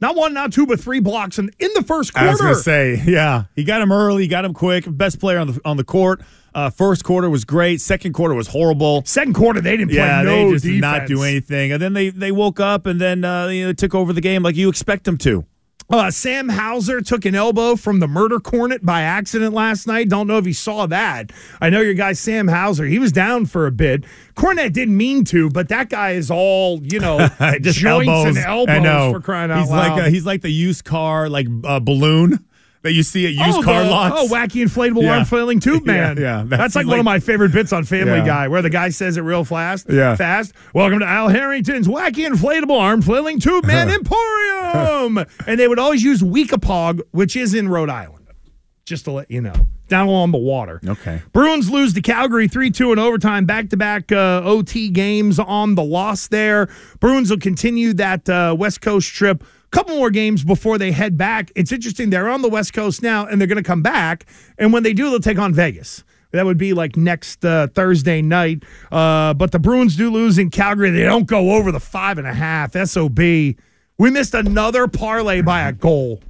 [0.00, 2.28] not one, not two, but three blocks in, in the first quarter.
[2.28, 4.84] I was going to say, yeah, he got him early, got him quick.
[4.86, 6.22] Best player on the on the court.
[6.54, 7.80] Uh, first quarter was great.
[7.80, 9.02] Second quarter was horrible.
[9.04, 11.72] Second quarter, they didn't play yeah, no they just did not do anything.
[11.72, 14.42] And then they they woke up and then uh, you know, took over the game
[14.42, 15.44] like you expect them to.
[15.90, 20.10] Uh, Sam Hauser took an elbow from the murder Kornet by accident last night.
[20.10, 21.32] Don't know if you saw that.
[21.62, 22.84] I know your guy Sam Hauser.
[22.84, 24.04] He was down for a bit.
[24.36, 27.18] Kornet didn't mean to, but that guy is all you know,
[27.62, 28.36] joints elbows.
[28.36, 29.12] and elbows I know.
[29.14, 29.96] for crying out he's loud.
[29.96, 32.44] Like a, he's like the used car like uh, balloon
[32.82, 34.14] that you see at used oh, car the- lots.
[34.18, 35.16] Oh, wacky inflatable Yeah.
[35.18, 36.16] arm flailing tube man.
[36.16, 36.44] yeah.
[36.46, 38.26] that's, That's like, one of my favorite bits on Family Yeah.
[38.26, 39.86] Guy, where the guy says it real fast.
[39.90, 40.14] Yeah.
[40.16, 40.52] fast.
[40.74, 43.88] Welcome to Al Harrington's wacky inflatable arm flailing tube man
[44.38, 48.26] emporium, and they would always use Weekapaug, which is in Rhode Island,
[48.84, 49.54] just to let you know,
[49.88, 50.80] down along the water.
[50.86, 51.20] Okay.
[51.32, 55.82] Bruins lose to Calgary 3 2 in overtime, back to back OT games on the
[55.82, 56.68] loss there.
[57.00, 59.42] Bruins will continue that uh, West Coast trip.
[59.70, 61.52] Couple more games before they head back.
[61.54, 62.08] It's interesting.
[62.08, 64.24] They're on the West Coast now, and they're going to come back.
[64.56, 66.04] And when they do, they'll take on Vegas.
[66.30, 68.62] That would be like next uh, Thursday night.
[68.90, 70.90] Uh, but the Bruins do lose in Calgary.
[70.90, 72.72] They don't go over the five and a half.
[72.72, 73.18] SOB.
[73.18, 76.20] We missed another parlay by a goal.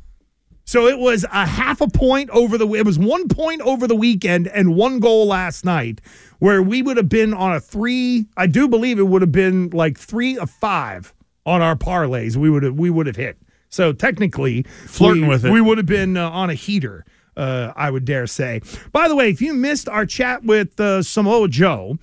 [0.65, 2.69] So it was a half a point over the.
[2.75, 6.01] It was one point over the weekend and one goal last night,
[6.41, 8.27] where we would have been on a three.
[8.37, 11.15] I do believe it would have been like three of five
[11.49, 12.37] on our parlays.
[12.37, 13.39] We would have we would have hit.
[13.71, 15.53] So technically, Flirting we- with it.
[15.53, 17.05] We would have been uh, on a heater.
[17.37, 18.61] Uh, I would dare say.
[18.91, 21.97] By the way, if you missed our chat with uh, Samoa Joe,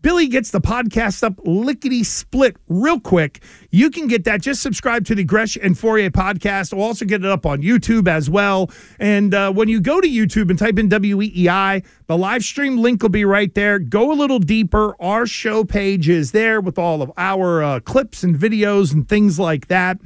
[0.00, 3.42] Billy gets the podcast up lickety split real quick.
[3.70, 4.40] You can get that.
[4.40, 6.72] Just subscribe to the Gresh and Fauria podcast.
[6.72, 8.70] We'll also get it up on YouTube as well.
[9.00, 13.02] And uh, when you go to YouTube and type in WEEI, the live stream link
[13.02, 13.80] will be right there.
[13.80, 14.94] Go a little deeper.
[15.02, 19.40] Our show page is there with all of our uh, clips and videos and things
[19.40, 19.98] like that.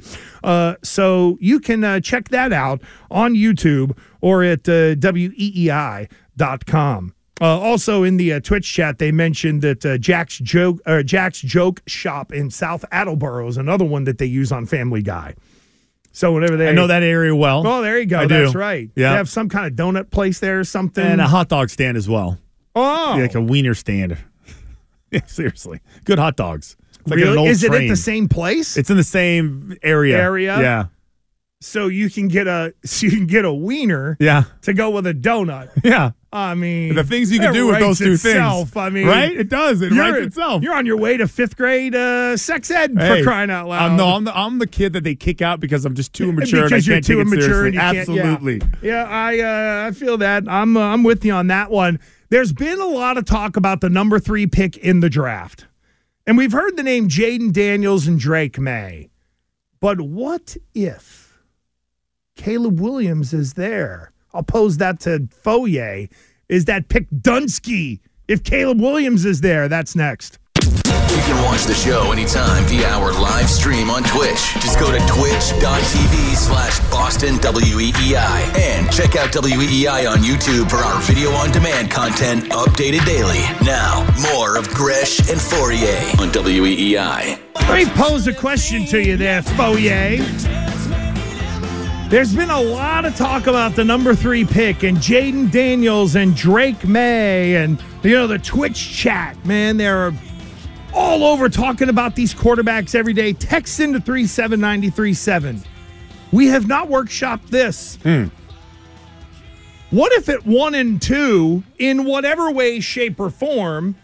[0.43, 2.81] Uh, so you can uh, check that out
[3.11, 6.07] on YouTube or at uh, WEEI.com.
[7.41, 11.41] Uh, also in the uh, Twitch chat, they mentioned that uh, Jack's joke or Jack's
[11.41, 15.35] joke shop in South Attleboro is another one that they use on Family Guy.
[16.11, 17.65] So whenever they, I know that area well.
[17.65, 18.19] Oh, there you go.
[18.19, 18.43] I do.
[18.43, 18.89] That's right.
[18.95, 19.11] Yeah.
[19.11, 21.03] they have some kind of donut place there or something.
[21.03, 22.37] and a hot dog stand as well.
[22.75, 24.15] oh, Yeah, like a wiener stand.
[25.11, 26.77] yeah, seriously, good hot dogs.
[26.99, 27.47] It's like really?
[27.47, 28.77] Is it at the same place?
[28.77, 30.21] It's in the same area.
[30.21, 30.61] Area?
[30.61, 30.85] Yeah,
[31.63, 35.07] so you can get a so you can get a wiener yeah, to go with
[35.07, 35.69] a donut.
[35.83, 36.11] yeah.
[36.35, 38.69] I mean, The things you can do with those two itself.
[38.71, 38.77] things.
[38.77, 39.31] I mean, right?
[39.37, 39.81] It does.
[39.83, 40.63] It writes itself.
[40.63, 43.91] You're on your way to fifth grade uh, sex ed Hey, for crying out loud.
[43.91, 46.29] I'm, no, I'm the, I'm the kid that they kick out because I'm just too
[46.29, 46.63] immature.
[46.63, 47.65] because you're can't too immature.
[47.65, 48.61] And you can't- Absolutely.
[48.81, 49.39] yeah, yeah I
[49.85, 50.45] uh, I feel that.
[50.47, 51.99] I'm uh, I'm with you on that one.
[52.29, 55.67] There's been a lot of talk about the number three pick in the draft,
[56.25, 59.11] and we've heard the name Jayden Daniels and Drake Maye.
[59.79, 61.37] But what if
[62.35, 64.12] Caleb Williams is there?
[64.33, 66.07] I'll pose that to Foyer.
[66.49, 67.99] Is that pick Dunsky?
[68.27, 70.39] If Caleb Williams is there, that's next.
[71.13, 74.53] You can watch the show anytime via our live stream on Twitch.
[74.55, 80.99] Just go to twitch.tv slash Boston WEEI and check out WEEI on YouTube for our
[81.01, 83.41] video on demand content updated daily.
[83.63, 87.39] Now, more of Gresh and Fauria on WEEI.
[87.69, 90.17] Let me pose a question to you there, Foyer.
[92.13, 96.35] There's been a lot of talk about the number three pick and Jayden Daniels and
[96.35, 99.77] Drake Maye and you know the Twitch chat, man.
[99.77, 100.13] They're
[100.93, 103.33] all over talking about these quarterbacks every day.
[103.33, 105.63] Text into 37937.
[106.31, 107.95] We have not workshopped this.
[108.03, 108.25] Hmm.
[109.89, 113.95] What if at one and two, in whatever way, shape, or form,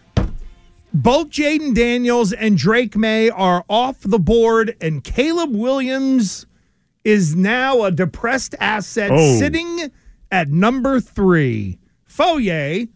[0.92, 6.46] both Jayden Daniels and Drake Maye are off the board, and Caleb Williams
[7.04, 9.38] is now a depressed asset Oh.
[9.38, 9.90] sitting
[10.30, 11.78] at number three.
[12.04, 12.86] Foyer,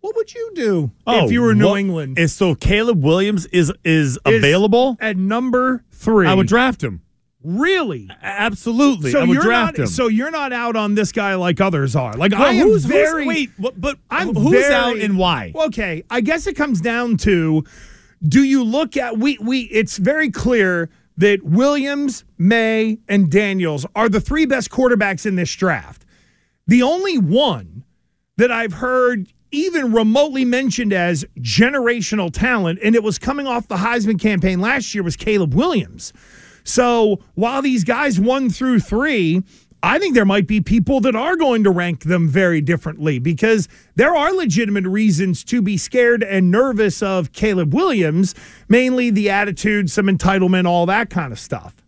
[0.00, 2.18] what would you do Oh, if you were New what- England?
[2.18, 4.96] Is so Caleb Williams is is Is available?
[5.00, 6.26] at number three.
[6.26, 7.00] I would draft him.
[7.46, 8.08] really.
[8.22, 9.82] Absolutely, So I would you're draft not.
[9.84, 9.86] him.
[9.90, 12.14] So you're not out on this guy like others are.
[12.14, 13.26] Like Well, I am who's, who's- very.
[13.26, 15.52] wait, but I'm who's very- out and why?
[15.54, 17.62] Okay, I guess it comes down to
[18.26, 24.08] do you look at we we it's very clear that Williams, Maye, and Daniels are
[24.08, 26.04] the three best quarterbacks in this draft.
[26.66, 27.84] The only one
[28.36, 33.76] that I've heard even remotely mentioned as generational talent, and it was coming off the
[33.76, 36.12] Heisman campaign last year, was Caleb Williams.
[36.64, 39.42] So while these guys one through three,
[39.84, 43.68] I think there might be people that are going to rank them very differently because
[43.96, 48.34] there are legitimate reasons to be scared and nervous of Caleb Williams,
[48.66, 51.84] mainly the attitude, some entitlement, all that kind of stuff.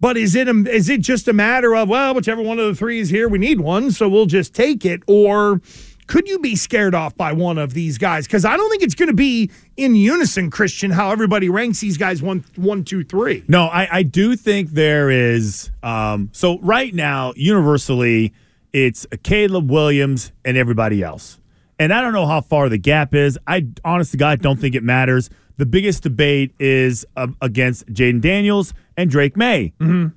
[0.00, 2.98] But is it is it just a matter of well, whichever one of the three
[2.98, 5.60] is here, we need one, so we'll just take it, or
[6.06, 8.26] could you be scared off by one of these guys?
[8.26, 11.96] Because I don't think it's going to be in unison, Christian, how everybody ranks these
[11.96, 13.44] guys one, one, two, three.
[13.48, 15.70] No, I, I do think there is.
[15.82, 18.34] Um, so right now, universally,
[18.72, 21.38] it's Caleb Williams and everybody else.
[21.78, 23.38] And I don't know how far the gap is.
[23.46, 25.30] I honest to God don't think it matters.
[25.56, 29.72] The biggest debate is uh, against Jayden Daniels and Drake Maye.
[29.80, 30.08] Mm-hmm.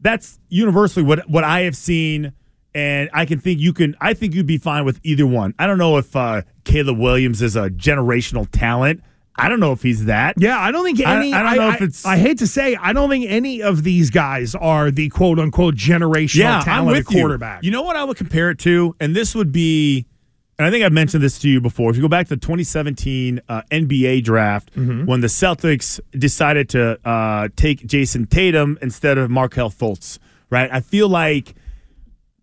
[0.00, 2.32] That's universally what what I have seen,
[2.74, 3.96] and I can think you can.
[4.00, 5.54] I think you'd be fine with either one.
[5.58, 9.02] I don't know if uh, Caleb Williams is a generational talent.
[9.36, 10.36] I don't know if he's that.
[10.38, 11.32] Yeah, I don't think any.
[11.32, 12.06] I, I don't know if it's.
[12.06, 15.74] I hate to say, I don't think any of these guys are the quote unquote
[15.74, 17.62] generational yeah, I'm with quarterback.
[17.64, 17.68] You.
[17.68, 20.06] you know what I would compare it to, and this would be,
[20.56, 21.90] and I think I've mentioned this to you before.
[21.90, 25.06] If you go back to the 2017 uh, NBA draft, Mm-hmm.
[25.06, 30.20] when the Celtics decided to uh, take Jayson Tatum instead of Markelle Fultz,
[30.50, 30.68] right?
[30.72, 31.54] I feel like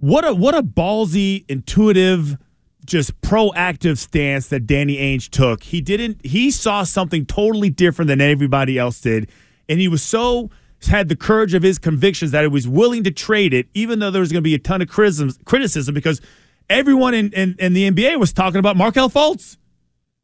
[0.01, 2.37] what a what a ballsy, intuitive,
[2.85, 5.63] just proactive stance that Danny Ainge took.
[5.63, 6.25] He didn't.
[6.25, 9.29] He saw something totally different than everybody else did,
[9.69, 10.49] and he was so
[10.87, 14.11] had the courage of his convictions that he was willing to trade it, even though
[14.11, 16.21] there was going to be a ton of criticism, criticism because
[16.69, 19.57] everyone in, in, in the NBA was talking about Markelle Fultz.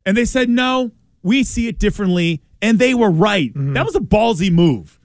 [0.06, 2.42] And they said, no, we see it differently.
[2.62, 3.50] And they were right.
[3.50, 3.74] Mm-hmm.
[3.74, 5.00] That was a ballsy move.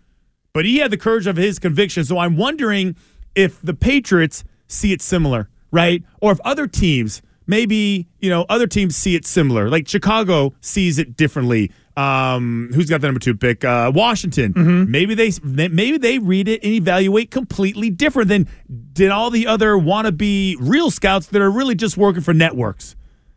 [0.54, 2.04] But he had the courage of his conviction.
[2.04, 2.96] So I'm wondering
[3.34, 6.02] if the Patriots see it similar, right?
[6.20, 9.68] Or if other teams, maybe, you know, other teams see it similar.
[9.68, 11.70] Like Chicago sees it differently.
[11.96, 13.64] Um, who's got the number two pick?
[13.64, 14.54] Uh, Washington.
[14.54, 14.90] Mm-hmm.
[14.90, 18.48] Maybe they maybe they read it and evaluate completely different than
[18.94, 22.96] did all the other wannabe real scouts that are really just working for networks.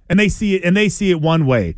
[0.10, 1.76] And they see it and they see it one way.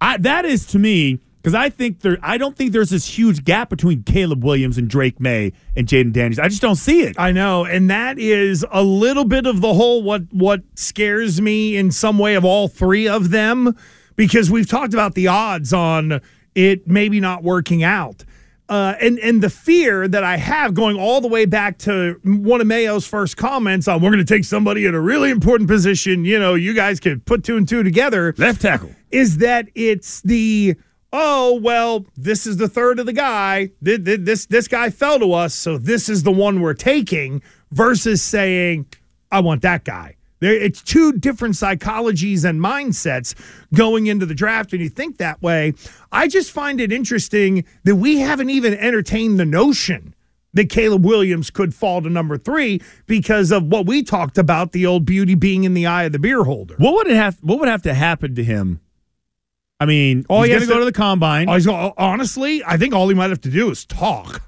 [0.00, 2.18] I, that is to me because I think there.
[2.24, 6.12] I don't think there's this huge gap between Caleb Williams and Drake Maye and Jayden
[6.12, 6.40] Daniels.
[6.40, 7.14] I just don't see it.
[7.20, 11.76] I know, and that is a little bit of the whole what what scares me
[11.76, 13.76] in some way of all three of them
[14.16, 16.20] because we've talked about the odds on
[16.56, 18.24] it maybe not working out.
[18.68, 22.60] Uh, and and the fear that I have going all the way back to one
[22.60, 26.24] of Mayo's first comments on we're going to take somebody in a really important position.
[26.24, 28.34] You know, you guys can put two and two together.
[28.36, 30.74] Left tackle is that it's the
[31.12, 35.18] oh well this is the third of the guy Th- th- this this guy fell
[35.18, 38.86] to us so this is the one we're taking versus saying
[39.30, 40.16] I want that guy.
[40.40, 43.34] It's two different psychologies and mindsets
[43.74, 45.72] going into the draft, and you think that way.
[46.12, 50.14] I just find it interesting that we haven't even entertained the notion
[50.52, 54.86] that Caleb Williams could fall to number three because of what we talked about the
[54.86, 56.76] old beauty being in the eye of the beer holder.
[56.78, 57.38] What would it have?
[57.42, 58.80] What would have to happen to him?
[59.78, 61.48] I mean, All he's he has to go to- the combine.
[61.48, 64.42] Oh, he's go- honestly, I think all he might have to do is talk.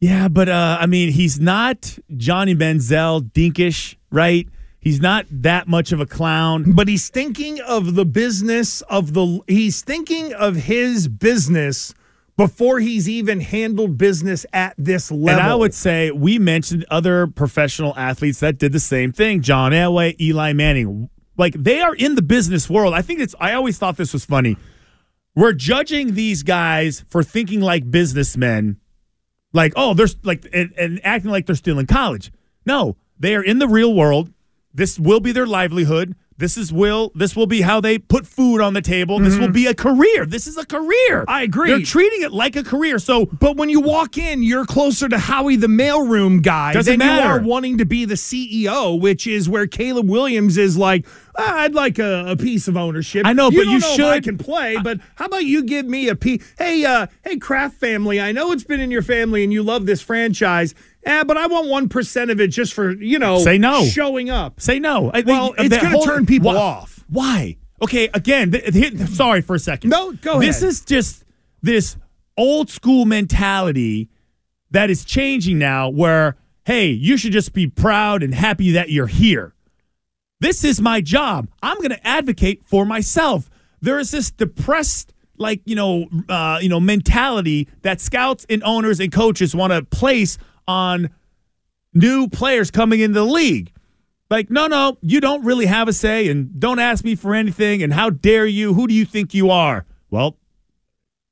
[0.00, 4.46] Yeah, but uh, I mean, he's not Johnny Manziel dinkish, right?
[4.78, 6.72] He's not that much of a clown.
[6.72, 9.40] But he's thinking of the business of the.
[9.48, 11.92] He's thinking of his business
[12.36, 15.30] before he's even handled business at this level.
[15.40, 19.40] And I would say we mentioned other professional athletes that did the same thing.
[19.40, 21.08] John Elway, Eli Manning.
[21.36, 22.94] Like they are in the business world.
[22.94, 24.56] I think it's I always thought this was funny.
[25.34, 28.78] We're judging these guys for thinking like businessmen.
[29.52, 32.32] Like, oh, they're like and, and acting like they're still in college.
[32.64, 34.32] No, they are in the real world.
[34.72, 36.14] This will be their livelihood.
[36.38, 39.18] This is will this will be how they put food on the table.
[39.18, 40.26] This will be a career.
[40.26, 41.24] This is a career.
[41.26, 41.70] I agree.
[41.70, 42.98] They're treating it like a career.
[42.98, 47.08] So But when you walk in, you're closer to Howie the mailroom guy Doesn't than
[47.08, 51.06] you are wanting to be the CEO, which is where Caleb Williams is like,
[51.38, 53.24] "Ah, I'd like a, a piece of ownership.
[53.24, 55.86] I know, you but you know if I can play, but how about you give
[55.86, 56.42] me a piece?
[56.58, 59.86] Hey, uh, hey, Kraft family, I know it's been in your family and you love
[59.86, 60.74] this franchise.
[61.06, 63.84] Eh, but I want one percent of it just for you know Say no.
[63.86, 64.60] showing up.
[64.60, 65.10] Say no.
[65.14, 67.04] I Well, it's gonna turn people Why- off.
[67.08, 67.56] Why?
[67.82, 69.90] Okay, again, th- th- sorry for a second.
[69.90, 70.68] No, go This ahead.
[70.70, 71.24] is just
[71.62, 71.96] this
[72.36, 74.08] old school mentality
[74.70, 79.06] that is changing now where, hey, you should just be proud and happy that you're
[79.06, 79.52] here.
[80.40, 81.48] This is my job.
[81.62, 83.48] I'm going to advocate for myself.
[83.80, 89.00] There is this depressed like, you know, uh, you know, mentality that scouts and owners
[89.00, 90.38] and coaches want to place
[90.68, 91.10] on
[91.94, 93.72] new players coming into the league.
[94.28, 97.82] Like, no, no, you don't really have a say and don't ask me for anything.
[97.82, 98.74] And how dare you?
[98.74, 99.86] Who do you think you are?
[100.10, 100.36] Well,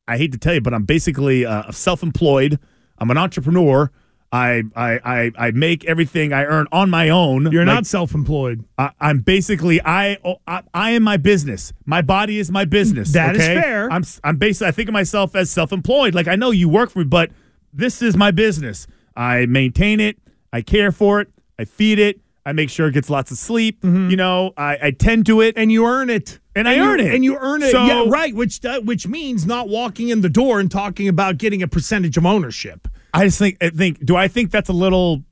[0.06, 2.58] I hate to tell you, but I'm basically uh, self employed.
[2.98, 3.90] I'm an entrepreneur.
[4.30, 7.52] I, I, I, I make everything I earn on my own.
[7.52, 8.64] You're Like, not self-employed.
[8.76, 11.72] I, I'm basically I, oh, I I am my business.
[11.84, 13.12] My body is my business.
[13.12, 13.54] That is okay?
[13.60, 13.92] fair.
[13.92, 16.16] I'm I'm basically I think of myself as self-employed.
[16.16, 17.30] Like I know you work for me, but
[17.72, 18.88] this is my business.
[19.16, 20.18] I maintain it.
[20.52, 21.28] I care for it.
[21.58, 22.20] I feed it.
[22.46, 23.80] I make sure it gets lots of sleep.
[23.80, 24.10] Mm-hmm.
[24.10, 27.00] You know, I, I tend to it, and you earn it, and I you, earn
[27.00, 27.70] it, and you earn it.
[27.70, 28.34] So, yeah, right.
[28.34, 32.16] Which do- which means not walking in the door and talking about getting a percentage
[32.18, 32.86] of ownership.
[33.14, 35.22] I just think I think do I think that's a little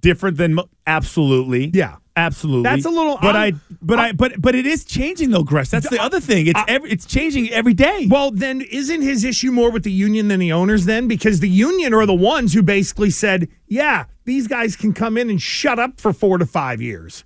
[0.00, 1.96] different than absolutely Yeah.
[2.16, 2.62] Absolutely.
[2.62, 5.68] That's a little- but I'm- I but i but but it is changing though Gresh
[5.68, 6.46] that's the other thing.
[6.46, 8.06] It's every it's changing every day.
[8.08, 11.08] Well, then isn't his issue more with the union than the owners then?
[11.08, 15.28] Because the union are the ones who basically said, yeah, these guys can come in
[15.28, 17.24] and shut up for four to five years.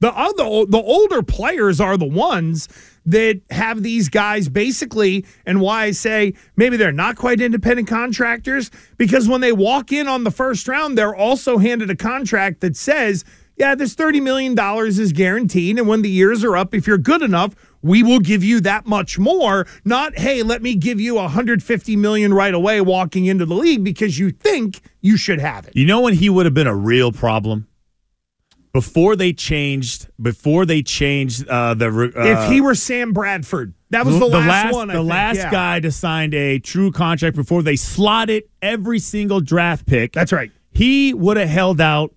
[0.00, 2.68] The other, the older players are the ones
[3.06, 8.70] that have these guys basically, and why I say maybe they're not quite independent contractors,
[8.98, 12.76] because when they walk in on the first round, they're also handed a contract that
[12.76, 13.24] says,
[13.56, 15.78] yeah, this $30 million is guaranteed.
[15.78, 18.86] And when the years are up, if you're good enough, we will give you that
[18.86, 19.66] much more.
[19.84, 24.18] Not, hey, let me give you 150 million right away walking into the league because
[24.18, 25.76] you think you should have it.
[25.76, 27.66] You know when he would have been a real problem
[28.72, 30.08] before they changed.
[30.20, 32.12] Before they changed uh, the.
[32.14, 34.90] Uh, if he were Sam Bradford, that was the, last, one.
[34.90, 35.50] I the think, last yeah.
[35.50, 40.12] guy to sign a true contract before they slotted every single draft pick.
[40.12, 40.50] That's right.
[40.72, 42.12] He would have held out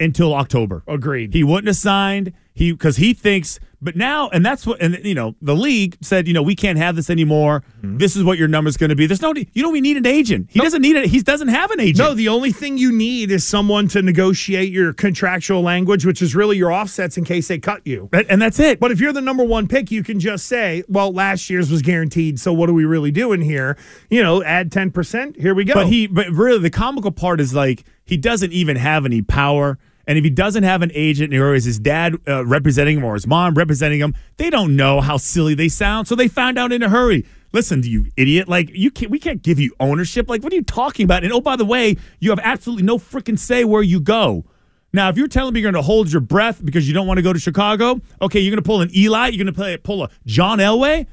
[0.00, 0.82] until October.
[0.86, 1.32] Agreed.
[1.34, 2.32] He wouldn't have signed.
[2.52, 3.58] He because he thinks.
[3.82, 6.76] But now, and that's what, and you know, the league said, you know, we can't
[6.76, 7.62] have this anymore.
[7.78, 7.96] Mm-hmm.
[7.96, 9.06] This is what your number's going to be.
[9.06, 10.48] There's no, you know, we need an agent.
[10.50, 11.06] He doesn't need it.
[11.06, 11.98] He doesn't have an agent.
[12.06, 16.34] No, the only thing you need is someone to negotiate your contractual language, which is
[16.34, 18.10] really your offsets in case they cut you.
[18.12, 18.80] That- and that's it.
[18.80, 21.80] But if you're the number one pick, you can just say, well, last year's was
[21.80, 22.38] guaranteed.
[22.38, 23.78] So what are we really doing here?
[24.10, 25.40] You know, add 10%.
[25.40, 25.72] Here we go.
[25.72, 29.78] But he, but really, the comical part is like he doesn't even have any power.
[30.10, 33.14] And if he doesn't have an agent, or is his dad uh, representing him, or
[33.14, 36.08] his mom representing him, they don't know how silly they sound.
[36.08, 37.24] So they found out in a hurry.
[37.52, 38.48] Listen, you idiot!
[38.48, 40.28] Like you can't, we can't give you ownership.
[40.28, 41.22] Like what are you talking about?
[41.22, 44.44] And oh, by the way, you have absolutely no freaking say where you go.
[44.92, 47.18] Now, if you're telling me you're going to hold your breath because you don't want
[47.18, 50.02] to go to Chicago, okay, you're going to pull an Eli, you're going to pull
[50.02, 51.06] a John Elway.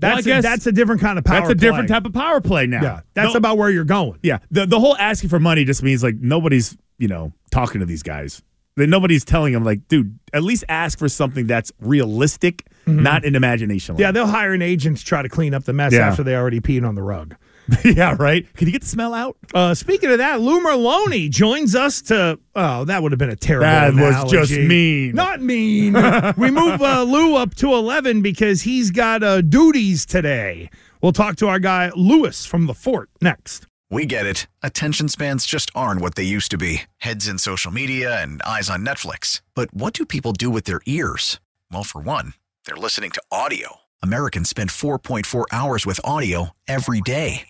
[0.00, 1.48] Well, that's, a, that's a different kind of power play.
[1.48, 1.96] that's a different play.
[1.96, 2.82] type of power play now.
[2.82, 4.18] Yeah, that's No- about where you're going.
[4.22, 7.86] yeah, the the whole asking for money just means like nobody's you know talking to
[7.86, 8.42] these guys.
[8.76, 13.02] That nobody's telling them like, dude, at least ask for something that's realistic, mm-hmm.
[13.02, 13.96] not an imagination.
[13.98, 16.08] Yeah, they'll hire an agent to try to clean up the mess Yeah.
[16.08, 17.34] after they already peed on the rug.
[17.84, 18.52] yeah, right.
[18.54, 19.36] Can you get the smell out?
[19.54, 22.38] Uh, speaking of that, Lou Merloni joins us to.
[22.54, 23.66] Oh, that would have been a terrible.
[23.66, 25.14] That was just mean.
[25.14, 25.94] Not mean.
[26.36, 30.70] we move uh, Lou up to eleven because he's got uh, duties today.
[31.02, 33.66] We'll talk to our guy Lewis from the Fort next.
[33.90, 34.46] We get it.
[34.62, 38.70] Attention spans just aren't what they used to be heads in social media and eyes
[38.70, 39.40] on Netflix.
[39.54, 41.40] But what do people do with their ears?
[41.72, 42.34] Well, for one,
[42.66, 43.78] they're listening to audio.
[44.02, 47.49] Americans spend 4.4 hours with audio every day.